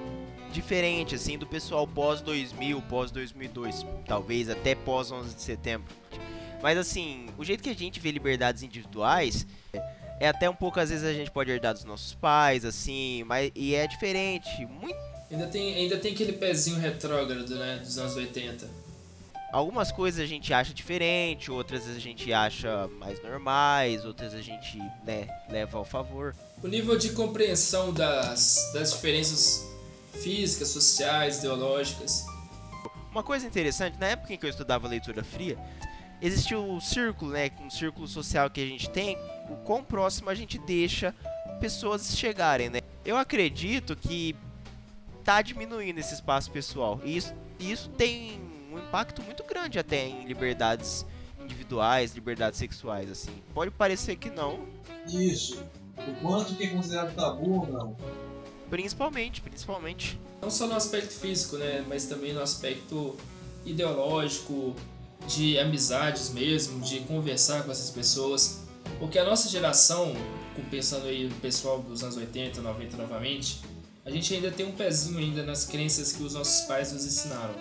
diferente 0.52 1.16
assim 1.16 1.38
do 1.38 1.48
pessoal 1.48 1.88
pós 1.88 2.22
2000, 2.22 2.82
pós 2.84 3.12
2002, 3.12 3.86
talvez 4.06 4.50
até 4.50 4.76
pós 4.76 5.12
11 5.12 5.36
de 5.36 5.42
setembro. 5.42 5.94
Mas 6.62 6.78
assim, 6.78 7.28
o 7.38 7.44
jeito 7.44 7.64
que 7.64 7.70
a 7.70 7.76
gente 7.76 8.00
vê 8.00 8.12
liberdades 8.12 8.62
individuais 8.62 9.48
é 10.20 10.28
até 10.28 10.50
um 10.50 10.56
pouco 10.56 10.80
às 10.80 10.90
vezes 10.90 11.06
a 11.06 11.14
gente 11.14 11.32
pode 11.32 11.50
herdar 11.50 11.74
dos 11.74 11.84
nossos 11.84 12.14
pais, 12.14 12.66
assim, 12.66 13.24
mas 13.24 13.52
e 13.56 13.74
é 13.74 13.88
diferente, 13.88 14.66
muito 14.66 15.12
Ainda 15.32 15.48
tem, 15.48 15.76
ainda 15.76 15.98
tem 15.98 16.12
aquele 16.12 16.34
pezinho 16.34 16.78
retrógrado, 16.78 17.56
né, 17.56 17.78
dos 17.78 17.98
anos 17.98 18.18
80. 18.18 18.68
Algumas 19.52 19.92
coisas 19.92 20.22
a 20.22 20.26
gente 20.26 20.54
acha 20.54 20.74
diferente, 20.74 21.52
outras 21.52 21.88
a 21.88 22.00
gente 22.00 22.32
acha 22.32 22.88
mais 23.00 23.22
normais, 23.22 24.06
outras 24.06 24.34
a 24.34 24.42
gente, 24.42 24.78
né, 25.06 25.28
leva 25.50 25.78
ao 25.78 25.84
favor. 25.84 26.34
O 26.64 26.68
nível 26.68 26.98
de 26.98 27.12
compreensão 27.12 27.94
das, 27.94 28.72
das 28.74 28.94
diferenças 28.94 29.70
físicas, 30.14 30.70
sociais, 30.70 31.40
ideológicas. 31.40 32.26
Uma 33.12 33.24
coisa 33.24 33.46
interessante, 33.46 33.98
na 34.00 34.08
época 34.08 34.34
em 34.34 34.38
que 34.38 34.46
eu 34.46 34.50
estudava 34.50 34.88
leitura 34.88 35.22
fria, 35.22 35.58
existe 36.22 36.56
o 36.56 36.80
círculo, 36.80 37.32
né? 37.32 37.52
Um 37.60 37.70
círculo 37.70 38.08
social 38.08 38.50
que 38.50 38.62
a 38.62 38.66
gente 38.66 38.90
tem, 38.90 39.18
o 39.50 39.58
quão 39.66 39.84
próximo 39.84 40.30
a 40.30 40.36
gente 40.36 40.58
deixa 40.60 41.14
pessoas 41.60 42.16
chegarem, 42.16 42.70
né? 42.70 42.80
Eu 43.04 43.18
acredito 43.18 43.98
que 43.98 44.34
tá 45.26 45.42
diminuindo 45.42 46.00
esse 46.00 46.14
espaço 46.14 46.50
pessoal. 46.52 47.02
E 47.04 47.18
isso, 47.18 47.34
isso 47.60 47.90
tem 47.90 48.51
um 48.72 48.80
impacto 48.80 49.22
muito 49.22 49.44
grande 49.44 49.78
até 49.78 50.08
em 50.08 50.26
liberdades 50.26 51.06
individuais, 51.40 52.14
liberdades 52.14 52.60
sexuais, 52.60 53.10
assim. 53.10 53.32
Pode 53.54 53.72
parecer 53.72 54.16
que 54.16 54.30
não. 54.30 54.66
Isso. 55.08 55.64
O 55.98 56.14
quanto 56.22 56.56
que 56.56 56.64
é 56.64 56.68
considerado 56.68 57.14
tabu 57.16 57.62
ou 57.62 57.68
não? 57.68 57.98
Principalmente, 58.70 59.42
principalmente. 59.42 60.20
Não 60.42 60.50
só 60.50 60.66
no 60.68 60.76
aspecto 60.76 61.14
físico, 61.14 61.58
né? 61.58 61.84
Mas 61.88 62.06
também 62.06 62.34
no 62.34 62.42
aspecto 62.42 63.18
ideológico, 63.66 64.76
de 65.28 65.60
amizades 65.60 66.30
mesmo, 66.30 66.80
de 66.82 67.02
conversar 67.02 67.64
com 67.64 67.72
essas 67.72 67.90
pessoas. 67.90 68.62
Porque 69.00 69.20
a 69.20 69.26
nossa 69.26 69.50
geração, 69.50 70.16
pensando 70.70 71.06
aí 71.06 71.28
no 71.28 71.36
pessoal 71.36 71.80
dos 71.80 72.04
anos 72.04 72.18
80, 72.18 72.62
90 72.62 72.98
novamente, 72.98 73.62
a 74.06 74.10
gente 74.10 74.34
ainda 74.34 74.52
tem 74.52 74.66
um 74.66 74.72
pezinho 74.72 75.20
ainda 75.20 75.44
nas 75.44 75.66
crenças 75.66 76.12
que 76.12 76.24
os 76.24 76.34
nossos 76.34 76.66
pais 76.66 76.92
nos 76.92 77.06
ensinaram. 77.06 77.54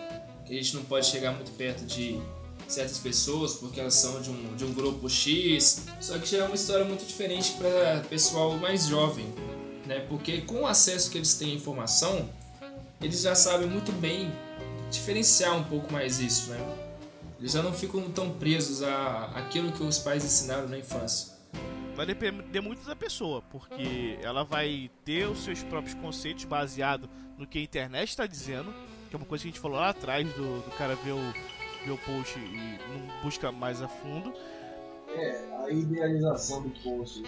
A 0.51 0.53
gente 0.53 0.75
não 0.75 0.83
pode 0.83 1.07
chegar 1.07 1.33
muito 1.33 1.53
perto 1.53 1.85
de 1.85 2.21
certas 2.67 2.99
pessoas 2.99 3.55
porque 3.55 3.79
elas 3.79 3.95
são 3.95 4.21
de 4.21 4.31
um, 4.31 4.57
de 4.57 4.65
um 4.65 4.75
grupo 4.75 5.09
X. 5.09 5.87
Só 6.01 6.19
que 6.19 6.27
já 6.27 6.39
é 6.39 6.43
uma 6.45 6.57
história 6.57 6.85
muito 6.85 7.07
diferente 7.07 7.53
para 7.53 8.01
pessoal 8.09 8.57
mais 8.57 8.89
jovem, 8.89 9.33
né? 9.87 10.01
Porque 10.09 10.41
com 10.41 10.63
o 10.63 10.67
acesso 10.67 11.09
que 11.09 11.19
eles 11.19 11.35
têm 11.35 11.53
à 11.53 11.55
informação, 11.55 12.29
eles 13.01 13.21
já 13.23 13.37
sabem 13.37 13.69
muito 13.69 13.93
bem 13.93 14.33
diferenciar 14.91 15.57
um 15.57 15.63
pouco 15.63 15.93
mais 15.93 16.19
isso, 16.19 16.51
né? 16.51 16.59
Eles 17.39 17.53
já 17.53 17.63
não 17.63 17.73
ficam 17.73 18.11
tão 18.11 18.31
presos 18.31 18.83
a 18.83 19.27
aquilo 19.37 19.71
que 19.71 19.85
os 19.85 19.99
pais 19.99 20.25
ensinaram 20.25 20.69
na 20.69 20.79
infância. 20.79 21.33
Vai 21.95 22.07
depender 22.07 22.61
muito 22.61 22.85
da 22.85 22.97
pessoa, 22.97 23.41
porque 23.41 24.19
ela 24.21 24.43
vai 24.43 24.91
ter 25.05 25.29
os 25.29 25.45
seus 25.45 25.63
próprios 25.63 25.95
conceitos 25.95 26.45
baseado 26.45 27.09
no 27.39 27.47
que 27.47 27.59
a 27.59 27.63
internet 27.63 28.09
está 28.09 28.27
dizendo, 28.27 28.75
que 29.11 29.16
é 29.16 29.18
uma 29.18 29.27
coisa 29.27 29.42
que 29.42 29.49
a 29.49 29.51
gente 29.51 29.61
falou 29.61 29.79
lá 29.79 29.90
atrás 29.90 30.27
do, 30.35 30.61
do 30.62 30.70
cara 30.79 30.94
ver 30.94 31.12
o, 31.12 31.35
ver 31.85 31.90
o 31.90 31.99
post 31.99 32.38
e 32.38 32.79
não 32.88 33.23
busca 33.23 33.51
mais 33.51 33.83
a 33.83 33.88
fundo. 33.88 34.33
É, 35.09 35.40
a 35.64 35.70
idealização 35.70 36.62
do 36.62 36.70
post. 36.81 37.20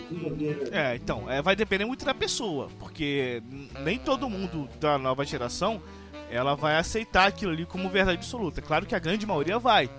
É, 0.70 0.94
então, 0.94 1.28
é, 1.28 1.42
vai 1.42 1.56
depender 1.56 1.84
muito 1.84 2.04
da 2.04 2.14
pessoa, 2.14 2.68
porque 2.78 3.42
nem 3.80 3.98
todo 3.98 4.30
mundo 4.30 4.68
da 4.78 4.96
nova 4.96 5.24
geração 5.24 5.82
ela 6.30 6.54
vai 6.54 6.76
aceitar 6.76 7.26
aquilo 7.26 7.50
ali 7.50 7.66
como 7.66 7.90
verdade 7.90 8.16
absoluta. 8.16 8.62
Claro 8.62 8.86
que 8.86 8.94
a 8.94 8.98
grande 9.00 9.26
maioria 9.26 9.58
vai. 9.58 9.90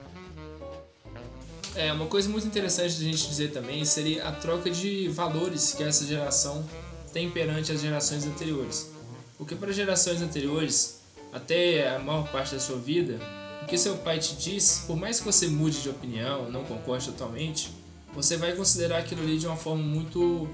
É, 1.75 1.91
uma 1.91 2.05
coisa 2.05 2.29
muito 2.29 2.47
interessante 2.47 2.95
de 2.95 3.07
a 3.07 3.11
gente 3.11 3.27
dizer 3.27 3.51
também 3.51 3.83
seria 3.83 4.27
a 4.27 4.31
troca 4.31 4.69
de 4.69 5.09
valores 5.09 5.73
que 5.73 5.83
essa 5.83 6.05
geração 6.05 6.65
tem 7.11 7.29
perante 7.29 7.71
as 7.71 7.81
gerações 7.81 8.25
anteriores. 8.25 8.91
Porque 9.37 9.55
para 9.55 9.73
gerações 9.73 10.21
anteriores, 10.21 11.02
até 11.33 11.95
a 11.95 11.99
maior 11.99 12.29
parte 12.31 12.53
da 12.53 12.59
sua 12.59 12.77
vida, 12.77 13.19
o 13.61 13.65
que 13.65 13.77
seu 13.77 13.97
pai 13.97 14.19
te 14.19 14.35
diz, 14.35 14.83
por 14.85 14.95
mais 14.95 15.19
que 15.19 15.25
você 15.25 15.47
mude 15.47 15.81
de 15.81 15.89
opinião, 15.89 16.49
não 16.49 16.63
concorde 16.63 17.05
totalmente, 17.07 17.71
você 18.13 18.37
vai 18.37 18.53
considerar 18.53 18.99
aquilo 18.99 19.21
ali 19.21 19.37
de 19.37 19.47
uma 19.47 19.55
forma 19.55 19.81
muito 19.81 20.47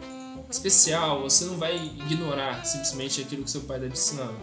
especial, 0.49 1.21
você 1.23 1.45
não 1.45 1.57
vai 1.57 1.75
ignorar 1.75 2.65
simplesmente 2.65 3.21
aquilo 3.21 3.43
que 3.43 3.51
seu 3.51 3.61
pai 3.61 3.77
está 3.77 3.89
ensinando. 3.89 4.39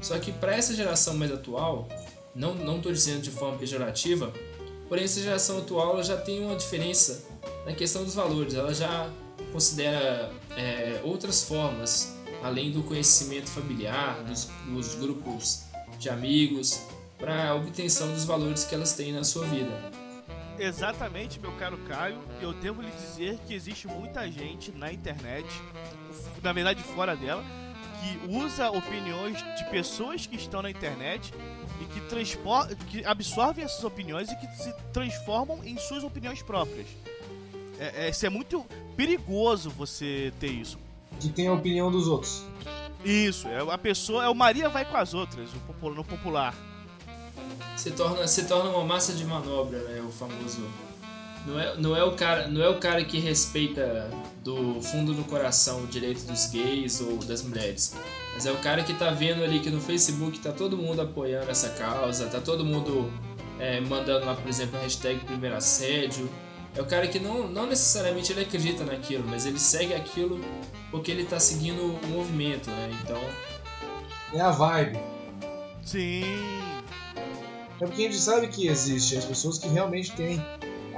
Só 0.00 0.18
que 0.18 0.32
para 0.32 0.54
essa 0.54 0.74
geração 0.74 1.14
mais 1.14 1.32
atual, 1.32 1.88
não 2.34 2.54
não 2.54 2.76
estou 2.76 2.92
dizendo 2.92 3.22
de 3.22 3.30
forma 3.30 3.56
pejorativa, 3.56 4.32
Porém, 4.88 5.04
essa 5.04 5.20
geração 5.20 5.58
atual 5.58 5.94
ela 5.94 6.02
já 6.02 6.16
tem 6.16 6.44
uma 6.44 6.54
diferença 6.54 7.24
na 7.64 7.72
questão 7.72 8.04
dos 8.04 8.14
valores. 8.14 8.54
Ela 8.54 8.72
já 8.72 9.10
considera 9.52 10.30
é, 10.56 11.00
outras 11.04 11.42
formas, 11.42 12.14
além 12.42 12.70
do 12.70 12.82
conhecimento 12.82 13.50
familiar, 13.50 14.22
dos, 14.22 14.48
dos 14.66 14.94
grupos 14.94 15.62
de 15.98 16.08
amigos, 16.08 16.82
para 17.18 17.50
a 17.50 17.54
obtenção 17.54 18.12
dos 18.12 18.24
valores 18.24 18.64
que 18.64 18.74
elas 18.74 18.92
têm 18.94 19.12
na 19.12 19.24
sua 19.24 19.46
vida. 19.46 19.70
Exatamente, 20.58 21.38
meu 21.38 21.52
caro 21.52 21.78
Caio. 21.88 22.18
Eu 22.40 22.52
devo 22.52 22.80
lhe 22.80 22.90
dizer 22.90 23.38
que 23.46 23.54
existe 23.54 23.86
muita 23.86 24.30
gente 24.30 24.72
na 24.72 24.92
internet, 24.92 25.46
na 26.42 26.52
verdade 26.52 26.82
fora 26.82 27.14
dela, 27.14 27.44
que 28.00 28.34
usa 28.34 28.70
opiniões 28.70 29.38
de 29.56 29.64
pessoas 29.70 30.26
que 30.26 30.36
estão 30.36 30.62
na 30.62 30.70
internet 30.70 31.32
e 31.80 31.84
que, 31.86 32.00
que 32.86 33.04
absorvem 33.04 33.64
essas 33.64 33.84
opiniões 33.84 34.30
e 34.30 34.36
que 34.36 34.46
se 34.56 34.72
transformam 34.92 35.62
em 35.64 35.76
suas 35.78 36.04
opiniões 36.04 36.42
próprias. 36.42 36.86
É, 37.78 38.06
é, 38.06 38.10
isso 38.10 38.24
é 38.24 38.30
muito 38.30 38.64
perigoso 38.96 39.70
você 39.70 40.32
ter 40.40 40.50
isso. 40.50 40.78
Que 41.20 41.28
tem 41.28 41.48
a 41.48 41.52
opinião 41.52 41.90
dos 41.90 42.08
outros. 42.08 42.44
Isso, 43.06 43.46
é 43.46 43.58
a 43.60 43.78
pessoa, 43.78 44.24
é 44.24 44.28
o 44.28 44.34
Maria 44.34 44.68
vai 44.68 44.84
com 44.84 44.96
as 44.96 45.14
outras, 45.14 45.48
no 45.80 46.04
popular. 46.04 46.52
Se 47.76 47.92
torna, 47.92 48.26
se 48.26 48.46
torna 48.46 48.70
uma 48.70 48.84
massa 48.84 49.12
de 49.12 49.24
manobra, 49.24 49.78
né? 49.78 50.00
O 50.00 50.10
famoso. 50.10 50.66
Não 51.46 51.60
é, 51.60 51.76
não, 51.76 51.96
é 51.96 52.02
o 52.02 52.12
cara, 52.16 52.48
não 52.48 52.60
é 52.60 52.68
o 52.68 52.80
cara 52.80 53.04
que 53.04 53.20
respeita 53.20 54.10
do 54.42 54.82
fundo 54.82 55.14
do 55.14 55.22
coração 55.22 55.84
o 55.84 55.86
direito 55.86 56.24
dos 56.24 56.46
gays 56.46 57.00
ou 57.00 57.18
das 57.18 57.42
mulheres. 57.42 57.94
Mas 58.34 58.44
é 58.44 58.50
o 58.50 58.56
cara 58.56 58.82
que 58.82 58.92
tá 58.92 59.10
vendo 59.10 59.44
ali 59.44 59.60
que 59.60 59.70
no 59.70 59.80
Facebook 59.80 60.40
tá 60.40 60.50
todo 60.50 60.76
mundo 60.76 61.00
apoiando 61.00 61.48
essa 61.48 61.68
causa, 61.70 62.26
tá 62.26 62.40
todo 62.40 62.64
mundo 62.64 63.12
é, 63.60 63.80
mandando 63.80 64.26
lá, 64.26 64.34
por 64.34 64.48
exemplo, 64.48 64.76
a 64.78 64.82
hashtag 64.82 65.20
primeiro 65.20 65.54
assédio. 65.54 66.28
É 66.76 66.82
o 66.82 66.84
cara 66.84 67.06
que 67.08 67.18
não, 67.18 67.48
não 67.48 67.66
necessariamente 67.66 68.32
ele 68.32 68.42
acredita 68.42 68.84
naquilo, 68.84 69.24
mas 69.26 69.46
ele 69.46 69.58
segue 69.58 69.94
aquilo 69.94 70.38
porque 70.90 71.10
ele 71.10 71.24
tá 71.24 71.40
seguindo 71.40 71.80
o 71.80 72.06
movimento, 72.08 72.70
né? 72.70 72.90
Então. 73.02 73.20
É 74.34 74.40
a 74.40 74.50
vibe. 74.50 74.98
Sim. 75.82 76.22
É 77.80 77.86
porque 77.86 78.02
a 78.02 78.10
gente 78.10 78.18
sabe 78.18 78.48
que 78.48 78.68
existe 78.68 79.16
as 79.16 79.24
pessoas 79.24 79.58
que 79.58 79.68
realmente 79.68 80.12
têm 80.12 80.44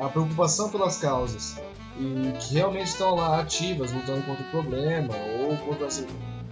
a 0.01 0.09
preocupação 0.09 0.69
pelas 0.71 0.99
causas 0.99 1.57
e 1.99 2.33
que 2.39 2.55
realmente 2.55 2.89
estão 2.89 3.15
lá 3.15 3.41
ativas, 3.41 3.93
lutando 3.93 4.23
contra 4.23 4.45
o 4.45 4.51
problema 4.51 5.15
ou 5.41 5.57
contra, 5.59 5.87
assim, 5.87 6.07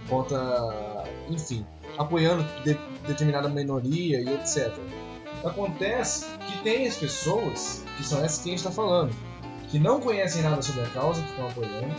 contra 0.07 1.05
enfim, 1.29 1.65
apoiando 1.97 2.45
de, 2.63 2.77
determinada 3.07 3.49
minoria 3.49 4.21
e 4.21 4.29
etc. 4.33 4.73
Acontece 5.43 6.25
que 6.45 6.57
tem 6.63 6.87
as 6.87 6.95
pessoas, 6.95 7.83
que 7.95 8.03
são 8.03 8.23
essas 8.23 8.39
que 8.39 8.49
a 8.49 8.51
gente 8.51 8.59
está 8.59 8.71
falando, 8.71 9.15
que 9.69 9.79
não 9.79 9.99
conhecem 9.99 10.41
nada 10.41 10.61
sobre 10.61 10.81
a 10.81 10.87
causa 10.87 11.21
que 11.21 11.29
estão 11.29 11.47
apoiando, 11.47 11.95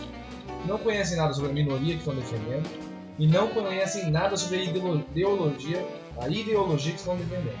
não 0.65 0.77
conhecem 0.77 1.17
nada 1.17 1.33
sobre 1.33 1.51
a 1.51 1.53
minoria 1.53 1.93
que 1.93 1.99
estão 1.99 2.15
defendendo 2.15 2.69
e 3.17 3.27
não 3.27 3.47
conhecem 3.49 4.09
nada 4.09 4.35
sobre 4.35 4.59
a 4.59 4.63
ideologia, 4.63 5.85
a 6.17 6.27
ideologia 6.27 6.93
que 6.93 6.99
estão 6.99 7.15
defendendo. 7.15 7.59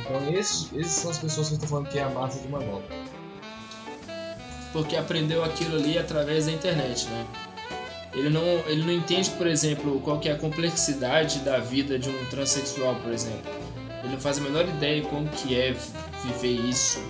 Então 0.00 0.32
esses, 0.32 0.72
esses 0.72 0.92
são 0.92 1.10
as 1.10 1.18
pessoas 1.18 1.48
que 1.48 1.54
estão 1.54 1.68
falando 1.68 1.88
que 1.88 1.98
é 1.98 2.02
a 2.02 2.10
massa 2.10 2.40
de 2.40 2.48
manobra. 2.48 2.84
Porque 4.72 4.96
aprendeu 4.96 5.44
aquilo 5.44 5.76
ali 5.76 5.98
através 5.98 6.46
da 6.46 6.52
internet, 6.52 7.06
né? 7.06 7.26
Ele 8.12 8.28
não, 8.28 8.42
ele 8.42 8.84
não 8.84 8.92
entende, 8.92 9.30
por 9.30 9.46
exemplo, 9.46 10.00
qual 10.00 10.20
que 10.20 10.28
é 10.28 10.32
a 10.32 10.38
complexidade 10.38 11.40
da 11.40 11.58
vida 11.58 11.98
de 11.98 12.08
um 12.08 12.24
transexual, 12.26 12.94
por 12.96 13.12
exemplo. 13.12 13.50
Ele 14.04 14.12
não 14.12 14.20
faz 14.20 14.38
a 14.38 14.40
menor 14.42 14.68
ideia 14.68 15.02
como 15.02 15.28
que 15.28 15.58
é 15.58 15.74
viver 16.22 16.60
isso. 16.68 17.00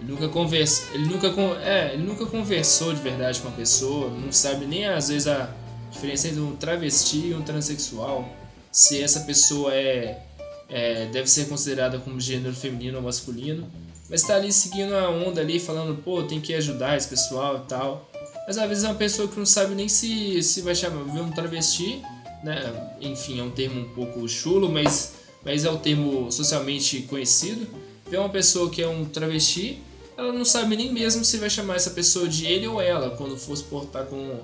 Ele 0.00 0.12
nunca 0.12 0.28
conversa, 0.28 0.84
ele 0.94 1.06
nunca 1.06 1.28
é, 1.62 1.92
ele 1.92 2.02
nunca 2.02 2.24
conversou 2.26 2.94
de 2.94 3.00
verdade 3.00 3.40
com 3.40 3.48
a 3.48 3.52
pessoa, 3.52 4.10
não 4.10 4.32
sabe 4.32 4.64
nem 4.64 4.86
às 4.86 5.08
vezes 5.08 5.28
a 5.28 5.50
diferença 5.90 6.28
entre 6.28 6.40
um 6.40 6.56
travesti 6.56 7.28
e 7.28 7.34
um 7.34 7.42
transexual, 7.42 8.28
se 8.70 9.02
essa 9.02 9.20
pessoa 9.20 9.74
é, 9.74 10.22
é 10.68 11.06
deve 11.06 11.28
ser 11.28 11.48
considerada 11.48 11.98
como 11.98 12.20
gênero 12.20 12.54
feminino 12.54 12.98
ou 12.98 13.04
masculino, 13.04 13.68
mas 14.08 14.22
está 14.22 14.36
ali 14.36 14.52
seguindo 14.52 14.94
a 14.94 15.10
onda 15.10 15.40
ali, 15.40 15.60
falando, 15.60 16.00
pô, 16.02 16.22
tem 16.22 16.40
que 16.40 16.54
ajudar 16.54 16.96
esse 16.96 17.08
pessoal 17.08 17.58
e 17.58 17.68
tal. 17.68 18.08
Mas 18.46 18.56
às 18.56 18.68
vezes 18.68 18.84
é 18.84 18.88
uma 18.88 18.94
pessoa 18.94 19.28
que 19.28 19.38
não 19.38 19.44
sabe 19.44 19.74
nem 19.74 19.88
se, 19.88 20.42
se 20.42 20.62
vai 20.62 20.74
chamar, 20.74 21.04
ver 21.04 21.20
um 21.20 21.30
travesti, 21.30 22.00
né? 22.42 22.94
Enfim, 23.00 23.40
é 23.40 23.42
um 23.42 23.50
termo 23.50 23.80
um 23.80 23.94
pouco 23.94 24.26
chulo, 24.26 24.70
mas, 24.70 25.12
mas 25.48 25.64
é 25.64 25.70
o 25.70 25.78
termo 25.78 26.30
socialmente 26.30 27.00
conhecido. 27.04 27.66
Ver 28.06 28.18
uma 28.18 28.28
pessoa 28.28 28.68
que 28.68 28.82
é 28.82 28.86
um 28.86 29.06
travesti, 29.06 29.82
ela 30.14 30.30
não 30.30 30.44
sabe 30.44 30.76
nem 30.76 30.92
mesmo 30.92 31.24
se 31.24 31.38
vai 31.38 31.48
chamar 31.48 31.76
essa 31.76 31.88
pessoa 31.88 32.28
de 32.28 32.44
ele 32.44 32.68
ou 32.68 32.82
ela 32.82 33.16
quando 33.16 33.34
for 33.38 33.56
se 33.56 33.64
portar 33.64 34.04
com 34.04 34.40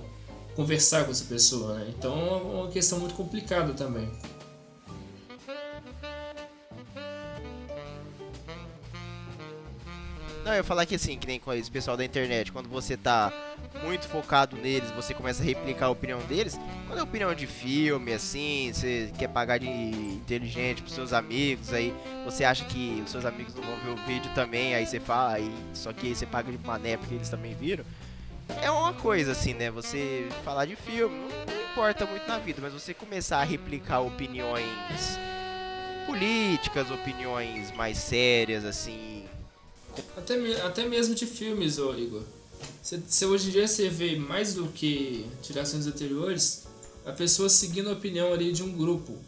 conversar 0.54 1.04
com 1.04 1.10
essa 1.10 1.24
pessoa, 1.26 1.74
né? 1.74 1.92
Então 1.98 2.14
é 2.14 2.60
uma 2.60 2.68
questão 2.68 2.98
muito 2.98 3.14
complicada 3.14 3.74
também. 3.74 4.10
Não, 10.42 10.52
eu 10.52 10.56
ia 10.56 10.64
falar 10.64 10.86
que 10.86 10.94
assim, 10.94 11.18
que 11.18 11.26
nem 11.26 11.38
com 11.38 11.52
esse 11.52 11.70
pessoal 11.70 11.98
da 11.98 12.04
internet, 12.04 12.50
quando 12.50 12.70
você 12.70 12.96
tá 12.96 13.30
muito 13.82 14.06
focado 14.08 14.56
neles, 14.56 14.90
você 14.90 15.12
começa 15.12 15.42
a 15.42 15.46
replicar 15.46 15.86
a 15.86 15.90
opinião 15.90 16.20
deles. 16.20 16.58
Quando 16.86 16.98
é 16.98 17.02
opinião 17.02 17.34
de 17.34 17.46
filme, 17.46 18.12
assim, 18.12 18.70
você 18.72 19.12
quer 19.18 19.28
pagar 19.28 19.58
de 19.58 19.68
inteligente 19.68 20.82
pros 20.82 20.94
seus 20.94 21.12
amigos, 21.12 21.72
aí 21.72 21.94
você 22.24 22.44
acha 22.44 22.64
que 22.64 23.02
os 23.04 23.10
seus 23.10 23.24
amigos 23.24 23.54
não 23.54 23.62
vão 23.62 23.76
ver 23.76 23.90
o 23.90 24.06
vídeo 24.06 24.30
também, 24.34 24.74
aí 24.74 24.86
você 24.86 25.00
fala, 25.00 25.34
aí, 25.34 25.52
só 25.72 25.92
que 25.92 26.06
aí 26.06 26.14
você 26.14 26.26
paga 26.26 26.50
de 26.50 26.58
mané 26.66 26.96
porque 26.96 27.14
eles 27.14 27.28
também 27.28 27.54
viram. 27.54 27.84
É 28.62 28.70
uma 28.70 28.92
coisa 28.92 29.32
assim, 29.32 29.54
né? 29.54 29.70
Você 29.70 30.28
falar 30.44 30.66
de 30.66 30.76
filme 30.76 31.16
não, 31.46 31.62
importa 31.72 32.06
muito 32.06 32.28
na 32.28 32.38
vida, 32.38 32.60
mas 32.62 32.72
você 32.72 32.94
começar 32.94 33.38
a 33.38 33.44
replicar 33.44 34.00
opiniões 34.00 35.18
políticas, 36.06 36.90
opiniões 36.90 37.72
mais 37.72 37.96
sérias, 37.96 38.64
assim, 38.64 39.24
até, 40.16 40.34
até 40.62 40.86
mesmo 40.86 41.14
de 41.14 41.26
filmes, 41.26 41.78
ô 41.78 41.94
Igor. 41.94 42.22
Se, 42.82 43.02
se 43.06 43.26
hoje 43.26 43.48
em 43.48 43.52
dia 43.52 43.66
você 43.66 43.88
vê 43.88 44.16
mais 44.16 44.54
do 44.54 44.66
que 44.68 45.26
tirações 45.42 45.86
anteriores, 45.86 46.64
a 47.04 47.12
pessoa 47.12 47.48
seguindo 47.48 47.90
a 47.90 47.92
opinião 47.92 48.32
ali 48.32 48.52
de 48.52 48.62
um 48.62 48.72
grupo. 48.72 49.18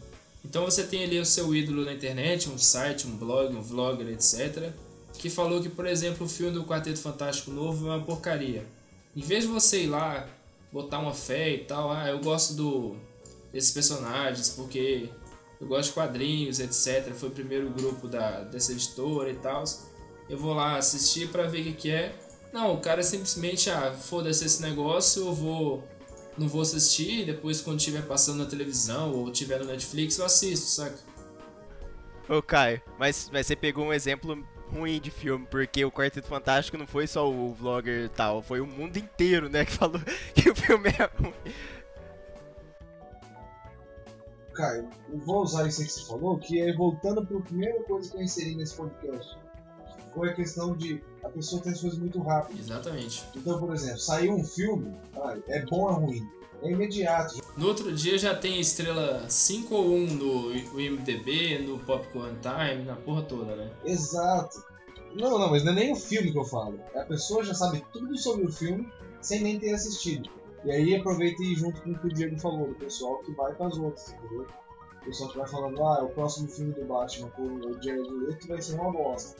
Então 0.43 0.65
você 0.65 0.83
tem 0.83 1.03
ali 1.03 1.19
o 1.19 1.25
seu 1.25 1.53
ídolo 1.53 1.83
na 1.83 1.93
internet, 1.93 2.49
um 2.49 2.57
site, 2.57 3.07
um 3.07 3.17
blog, 3.17 3.55
um 3.55 3.61
vlogger, 3.61 4.07
etc. 4.09 4.71
Que 5.13 5.29
falou 5.29 5.61
que, 5.61 5.69
por 5.69 5.85
exemplo, 5.85 6.25
o 6.25 6.29
filme 6.29 6.53
do 6.53 6.63
Quarteto 6.63 6.99
Fantástico 6.99 7.51
Novo 7.51 7.87
é 7.87 7.95
uma 7.95 8.03
porcaria. 8.03 8.65
Em 9.15 9.21
vez 9.21 9.43
de 9.43 9.49
você 9.49 9.83
ir 9.83 9.87
lá, 9.87 10.27
botar 10.71 10.99
uma 10.99 11.13
fé 11.13 11.53
e 11.53 11.59
tal, 11.59 11.91
ah, 11.91 12.07
eu 12.07 12.19
gosto 12.19 12.53
do, 12.53 12.95
desses 13.51 13.71
personagens 13.71 14.49
porque 14.49 15.09
eu 15.59 15.67
gosto 15.67 15.89
de 15.89 15.93
quadrinhos, 15.95 16.59
etc. 16.59 17.13
Foi 17.13 17.29
o 17.29 17.31
primeiro 17.31 17.69
grupo 17.69 18.07
da, 18.07 18.41
dessa 18.41 18.71
editora 18.71 19.31
e 19.31 19.35
tal 19.35 19.63
eu 20.29 20.37
vou 20.37 20.53
lá 20.53 20.77
assistir 20.77 21.29
para 21.29 21.43
ver 21.43 21.61
o 21.61 21.63
que, 21.63 21.73
que 21.73 21.91
é. 21.91 22.15
Não, 22.57 22.73
o 22.73 22.81
cara 22.81 23.03
simplesmente, 23.03 23.69
ah, 23.69 23.91
foda-se 23.93 24.43
esse 24.43 24.63
negócio, 24.63 25.27
eu 25.27 25.31
vou. 25.31 25.83
Não 26.35 26.47
vou 26.47 26.61
assistir, 26.61 27.23
depois 27.23 27.61
quando 27.61 27.77
estiver 27.77 28.01
passando 28.01 28.39
na 28.39 28.49
televisão 28.49 29.13
ou 29.13 29.31
tiver 29.31 29.59
no 29.59 29.65
Netflix 29.65 30.17
eu 30.17 30.25
assisto, 30.25 30.65
saca? 30.65 30.97
Ô 32.27 32.41
Caio, 32.41 32.81
mas, 32.97 33.29
mas 33.31 33.45
você 33.45 33.55
pegou 33.55 33.85
um 33.85 33.93
exemplo 33.93 34.43
ruim 34.71 34.99
de 34.99 35.11
filme, 35.11 35.45
porque 35.51 35.85
o 35.85 35.91
Quarteto 35.91 36.27
Fantástico 36.27 36.79
não 36.79 36.87
foi 36.87 37.05
só 37.05 37.31
o 37.31 37.53
vlogger 37.53 38.05
e 38.05 38.09
tal, 38.09 38.41
foi 38.41 38.59
o 38.59 38.65
mundo 38.65 38.97
inteiro, 38.97 39.49
né, 39.49 39.63
que 39.65 39.71
falou 39.71 40.01
que 40.33 40.49
o 40.49 40.55
filme 40.55 40.89
é 40.89 41.21
ruim. 41.21 41.33
Caio, 44.55 44.89
eu 45.09 45.19
vou 45.19 45.43
usar 45.43 45.67
isso 45.67 45.83
que 45.83 45.91
você 45.91 46.07
falou, 46.07 46.39
que 46.39 46.59
é 46.59 46.73
voltando 46.73 47.23
para 47.23 47.37
a 47.37 47.41
primeira 47.41 47.83
coisa 47.83 48.09
que 48.09 48.17
eu 48.17 48.21
inseri 48.21 48.55
nesse 48.55 48.75
podcast 48.75 49.37
foi 50.17 50.31
a 50.31 50.33
questão 50.33 50.75
de 50.75 50.99
a 51.27 51.29
pessoa 51.29 51.61
ter 51.61 51.71
as 51.71 51.81
coisas 51.81 51.99
muito 51.99 52.19
rápido. 52.21 52.59
Exatamente. 52.59 53.23
Então, 53.35 53.59
por 53.59 53.73
exemplo, 53.73 53.99
saiu 53.99 54.33
um 54.33 54.43
filme, 54.43 54.95
é 55.47 55.65
bom 55.65 55.81
ou 55.81 55.89
é 55.89 55.93
ruim? 55.93 56.29
É 56.63 56.71
imediato. 56.71 57.39
No 57.55 57.67
outro 57.67 57.91
dia 57.91 58.17
já 58.17 58.35
tem 58.35 58.59
estrela 58.59 59.29
5 59.29 59.75
ou 59.75 59.93
1 59.93 60.07
no 60.15 60.79
IMDB, 60.79 61.59
no 61.59 61.79
Popcorn 61.79 62.37
Time, 62.41 62.83
na 62.83 62.95
porra 62.95 63.21
toda, 63.23 63.55
né? 63.55 63.69
Exato. 63.85 64.63
Não, 65.13 65.37
não, 65.37 65.49
mas 65.49 65.63
não 65.63 65.71
é 65.71 65.75
nem 65.75 65.93
o 65.93 65.95
filme 65.95 66.31
que 66.31 66.37
eu 66.37 66.45
falo. 66.45 66.79
A 66.95 67.03
pessoa 67.03 67.43
já 67.43 67.53
sabe 67.53 67.83
tudo 67.93 68.17
sobre 68.17 68.45
o 68.45 68.51
filme 68.51 68.91
sem 69.21 69.41
nem 69.41 69.59
ter 69.59 69.73
assistido. 69.73 70.29
E 70.65 70.71
aí 70.71 70.95
aproveita 70.95 71.41
e 71.43 71.55
junto 71.55 71.81
com 71.81 71.91
o 71.91 71.99
que 71.99 72.07
o 72.07 72.13
Diego 72.13 72.39
falou, 72.39 72.67
do 72.67 72.75
pessoal 72.75 73.19
que 73.19 73.31
vai 73.33 73.53
para 73.53 73.67
as 73.67 73.77
outras, 73.77 74.09
entendeu? 74.13 74.47
O 75.01 75.05
pessoal 75.05 75.29
que 75.29 75.37
vai 75.37 75.47
falando, 75.47 75.83
ah, 75.83 76.03
o 76.03 76.09
próximo 76.09 76.47
filme 76.47 76.73
do 76.73 76.85
Batman 76.85 77.29
com 77.29 77.43
o 77.43 77.81
Jared 77.81 78.09
Leto 78.09 78.47
vai 78.47 78.61
ser 78.61 78.75
uma 78.79 78.91
bosta. 78.91 79.37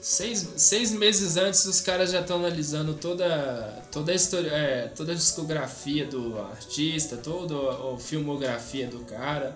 Seis, 0.00 0.54
seis 0.56 0.92
meses 0.92 1.36
antes 1.36 1.66
os 1.66 1.82
caras 1.82 2.10
já 2.10 2.20
estão 2.20 2.38
analisando 2.38 2.94
toda, 2.94 3.82
toda, 3.92 4.12
a 4.12 4.14
história, 4.14 4.48
é, 4.48 4.88
toda 4.88 5.12
a 5.12 5.14
discografia 5.14 6.06
do 6.06 6.38
artista, 6.38 7.18
toda 7.18 7.54
a, 7.54 7.98
filmografia 7.98 8.86
do 8.86 9.00
cara. 9.00 9.54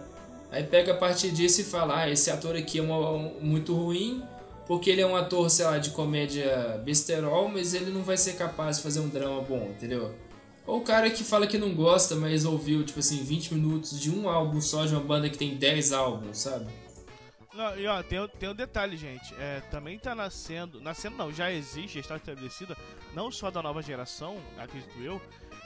Aí 0.50 0.62
pega 0.62 0.92
a 0.92 0.96
partir 0.96 1.30
disso 1.30 1.62
e 1.62 1.64
fala, 1.64 2.00
ah, 2.00 2.10
esse 2.10 2.30
ator 2.30 2.54
aqui 2.56 2.78
é 2.78 2.82
uma, 2.82 3.18
muito 3.40 3.74
ruim, 3.74 4.22
porque 4.66 4.90
ele 4.90 5.00
é 5.00 5.06
um 5.06 5.16
ator, 5.16 5.48
sei 5.48 5.64
lá, 5.64 5.78
de 5.78 5.90
comédia 5.90 6.78
besterol, 6.84 7.48
mas 7.48 7.72
ele 7.72 7.90
não 7.90 8.02
vai 8.02 8.18
ser 8.18 8.34
capaz 8.34 8.76
de 8.76 8.82
fazer 8.82 9.00
um 9.00 9.08
drama 9.08 9.40
bom, 9.40 9.70
entendeu? 9.70 10.14
Ou 10.66 10.78
o 10.78 10.82
cara 10.82 11.08
que 11.08 11.24
fala 11.24 11.46
que 11.46 11.56
não 11.56 11.74
gosta, 11.74 12.16
mas 12.16 12.44
ouviu, 12.44 12.84
tipo 12.84 13.00
assim, 13.00 13.24
20 13.24 13.54
minutos 13.54 13.98
de 13.98 14.10
um 14.10 14.28
álbum 14.28 14.60
só 14.60 14.84
de 14.84 14.94
uma 14.94 15.02
banda 15.02 15.30
que 15.30 15.38
tem 15.38 15.56
10 15.56 15.92
álbuns, 15.92 16.38
sabe? 16.38 16.66
Não, 17.54 17.78
e 17.78 17.86
ó, 17.86 18.02
tem, 18.02 18.26
tem 18.28 18.48
um 18.48 18.54
detalhe, 18.54 18.96
gente. 18.96 19.32
É, 19.38 19.60
também 19.70 19.98
tá 19.98 20.14
nascendo. 20.14 20.80
Nascendo 20.80 21.16
não, 21.16 21.32
já 21.32 21.52
existe, 21.52 21.94
já 21.94 22.00
está 22.00 22.16
estabelecida, 22.16 22.76
não 23.14 23.30
só 23.30 23.50
da 23.50 23.62
nova 23.62 23.80
geração, 23.80 24.36
acredito 24.58 25.00
eu, 25.00 25.20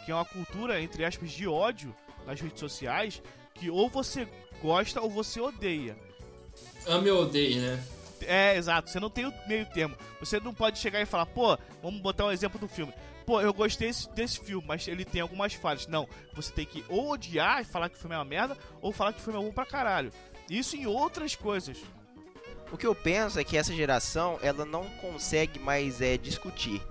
que 0.04 0.10
é 0.10 0.14
uma 0.14 0.24
cultura, 0.24 0.80
entre 0.80 1.04
aspas, 1.04 1.30
de 1.30 1.48
ódio 1.48 1.94
nas 2.26 2.40
redes 2.40 2.60
sociais, 2.60 3.22
que 3.54 3.70
ou 3.70 3.88
você 3.88 4.28
gosta 4.60 5.00
ou 5.00 5.10
você 5.10 5.40
odeia. 5.40 5.96
Ame 6.86 7.10
ou 7.10 7.22
odeie, 7.22 7.58
né? 7.58 7.82
É, 8.22 8.56
exato. 8.56 8.90
Você 8.90 9.00
não 9.00 9.10
tem 9.10 9.26
o 9.26 9.32
meio 9.46 9.64
termo. 9.66 9.96
Você 10.20 10.40
não 10.40 10.52
pode 10.52 10.78
chegar 10.78 11.00
e 11.00 11.06
falar, 11.06 11.26
pô, 11.26 11.56
vamos 11.82 12.00
botar 12.00 12.26
um 12.26 12.32
exemplo 12.32 12.58
do 12.58 12.68
filme. 12.68 12.92
Pô, 13.24 13.40
eu 13.40 13.52
gostei 13.52 13.88
desse, 13.88 14.10
desse 14.14 14.40
filme, 14.40 14.66
mas 14.66 14.88
ele 14.88 15.04
tem 15.04 15.20
algumas 15.20 15.54
falhas. 15.54 15.86
Não, 15.86 16.08
você 16.32 16.52
tem 16.52 16.64
que 16.64 16.84
ou 16.88 17.12
odiar 17.12 17.60
e 17.60 17.64
falar 17.64 17.88
que 17.88 17.96
o 17.96 17.98
filme 17.98 18.14
é 18.14 18.18
uma 18.18 18.24
merda, 18.24 18.56
ou 18.80 18.92
falar 18.92 19.12
que 19.12 19.20
o 19.20 19.22
filme 19.22 19.38
é 19.38 19.42
bom 19.42 19.52
pra 19.52 19.66
caralho. 19.66 20.12
Isso 20.48 20.76
em 20.76 20.86
outras 20.86 21.34
coisas. 21.34 21.78
O 22.70 22.76
que 22.76 22.86
eu 22.86 22.94
penso 22.94 23.38
é 23.38 23.44
que 23.44 23.56
essa 23.56 23.74
geração, 23.74 24.38
ela 24.42 24.64
não 24.64 24.84
consegue 25.00 25.58
mais 25.58 26.00
é, 26.00 26.16
discutir. 26.16 26.82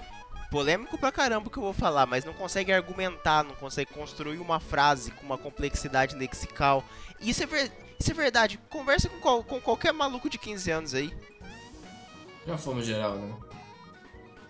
Polêmico 0.50 0.98
pra 0.98 1.12
caramba 1.12 1.48
o 1.48 1.50
que 1.50 1.58
eu 1.58 1.64
vou 1.64 1.74
falar, 1.74 2.06
mas 2.06 2.24
não 2.24 2.34
consegue 2.34 2.72
argumentar, 2.72 3.44
não 3.44 3.54
consegue 3.56 3.94
construir 3.94 4.38
uma 4.38 4.60
frase 4.60 5.12
com 5.12 5.26
uma 5.26 5.38
complexidade 5.38 6.16
lexical. 6.16 6.84
Isso 7.20 7.44
é, 7.44 7.46
ver... 7.46 7.72
Isso 8.00 8.12
é 8.12 8.14
verdade. 8.14 8.60
Conversa 8.70 9.10
com, 9.10 9.20
qual... 9.20 9.44
com 9.44 9.60
qualquer 9.60 9.92
maluco 9.92 10.30
de 10.30 10.38
15 10.38 10.72
anos 10.72 10.94
aí. 10.94 11.14
De 12.46 12.52
uma 12.52 12.58
forma 12.58 12.82
geral, 12.82 13.16
né? 13.16 13.36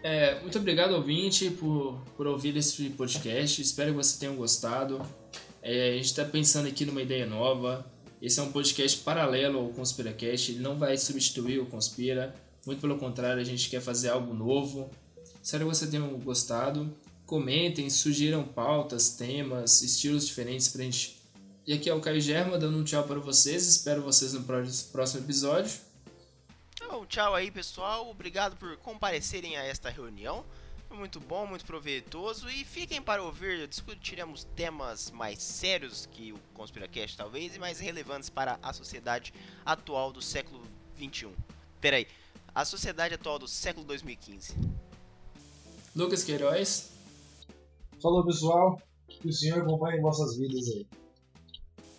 É, 0.04 0.39
muito 0.39 0.58
obrigado, 0.58 0.93
ouvinte, 0.93 1.50
por, 1.50 2.00
por 2.15 2.28
ouvir 2.28 2.56
esse 2.56 2.89
podcast. 2.91 3.62
Espero 3.62 3.91
que 3.91 3.98
você 3.98 4.20
tenha 4.20 4.32
gostado. 4.32 5.02
É, 5.62 5.89
a 5.89 5.93
gente 5.93 6.06
está 6.06 6.24
pensando 6.24 6.67
aqui 6.67 6.86
numa 6.86 7.02
ideia 7.02 7.26
nova. 7.26 7.86
Esse 8.21 8.39
é 8.39 8.43
um 8.43 8.51
podcast 8.51 8.97
paralelo 8.99 9.60
ao 9.60 9.69
ConspiraCast. 9.69 10.51
Ele 10.51 10.60
não 10.60 10.75
vai 10.75 10.97
substituir 10.97 11.60
o 11.60 11.67
Conspira. 11.67 12.36
Muito 12.65 12.82
pelo 12.82 12.97
contrário, 12.97 13.41
a 13.41 13.45
gente 13.45 13.69
quer 13.69 13.80
fazer 13.80 14.10
algo 14.10 14.34
novo. 14.34 14.89
Espero 15.41 15.65
que 15.65 15.75
você 15.75 15.88
tenha 15.88 16.01
gostado. 16.01 16.93
Comentem, 17.25 17.89
sugiram 17.89 18.43
pautas, 18.43 19.10
temas, 19.10 19.82
estilos 19.82 20.25
diferentes 20.25 20.67
pra 20.69 20.84
gente. 20.84 21.21
E 21.65 21.73
aqui 21.73 21.89
é 21.89 21.93
o 21.93 21.99
Caio 21.99 22.19
Germa 22.19 22.58
dando 22.58 22.77
um 22.77 22.84
tchau 22.84 23.03
para 23.03 23.19
vocês. 23.19 23.67
Espero 23.67 24.01
vocês 24.01 24.34
no 24.34 24.43
próximo 24.43 25.23
episódio. 25.23 25.80
Então, 26.73 27.06
tchau 27.06 27.36
aí, 27.36 27.51
pessoal. 27.51 28.10
Obrigado 28.10 28.56
por 28.56 28.77
comparecerem 28.77 29.58
a 29.58 29.63
esta 29.63 29.89
reunião. 29.89 30.45
Foi 30.88 30.97
muito 30.97 31.19
bom, 31.19 31.45
muito 31.45 31.65
proveitoso. 31.65 32.50
E 32.50 32.63
fiquem 32.63 33.02
para 33.02 33.21
ouvir, 33.21 33.67
discutiremos 33.67 34.45
temas 34.56 35.12
mais 35.12 35.41
sérios 35.41 36.08
que 36.12 36.32
o 36.32 36.39
ConspiraCast, 36.54 37.17
talvez, 37.17 37.56
e 37.56 37.60
mais 37.60 37.80
relevantes 37.80 38.30
para 38.30 38.58
a 38.63 38.71
sociedade 38.71 39.34
atual 39.65 40.13
do 40.13 40.21
século 40.21 40.62
21. 40.95 41.34
Peraí, 41.82 42.08
a 42.56 42.63
sociedade 42.63 43.13
atual 43.13 43.38
do 43.38 43.47
século 43.47 43.86
2015. 43.86 44.56
Lucas 45.95 46.23
Queiroz. 46.23 46.91
Falou, 48.02 48.26
pessoal. 48.26 48.82
Que 49.08 49.28
o 49.28 49.34
senhor 49.34 49.62
acompanhe 49.62 50.00
vossas 50.00 50.38
vidas 50.38 50.67
aí. 50.69 50.88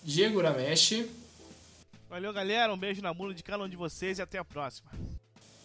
Diego 0.02 0.40
Ramesh. 0.40 1.04
Valeu, 2.08 2.32
galera. 2.32 2.72
Um 2.72 2.78
beijo 2.78 3.02
na 3.02 3.12
mula 3.12 3.34
de 3.34 3.42
cada 3.42 3.62
um 3.64 3.68
de 3.68 3.76
vocês 3.76 4.18
e 4.18 4.22
até 4.22 4.38
a 4.38 4.44
próxima. 4.44 4.90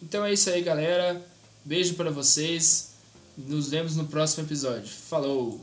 Então 0.02 0.24
é 0.24 0.32
isso 0.32 0.50
aí, 0.50 0.62
galera. 0.62 1.24
Beijo 1.64 1.94
para 1.94 2.10
vocês. 2.10 2.93
Nos 3.36 3.68
vemos 3.68 3.96
no 3.96 4.06
próximo 4.06 4.46
episódio. 4.46 4.88
Falou! 4.88 5.60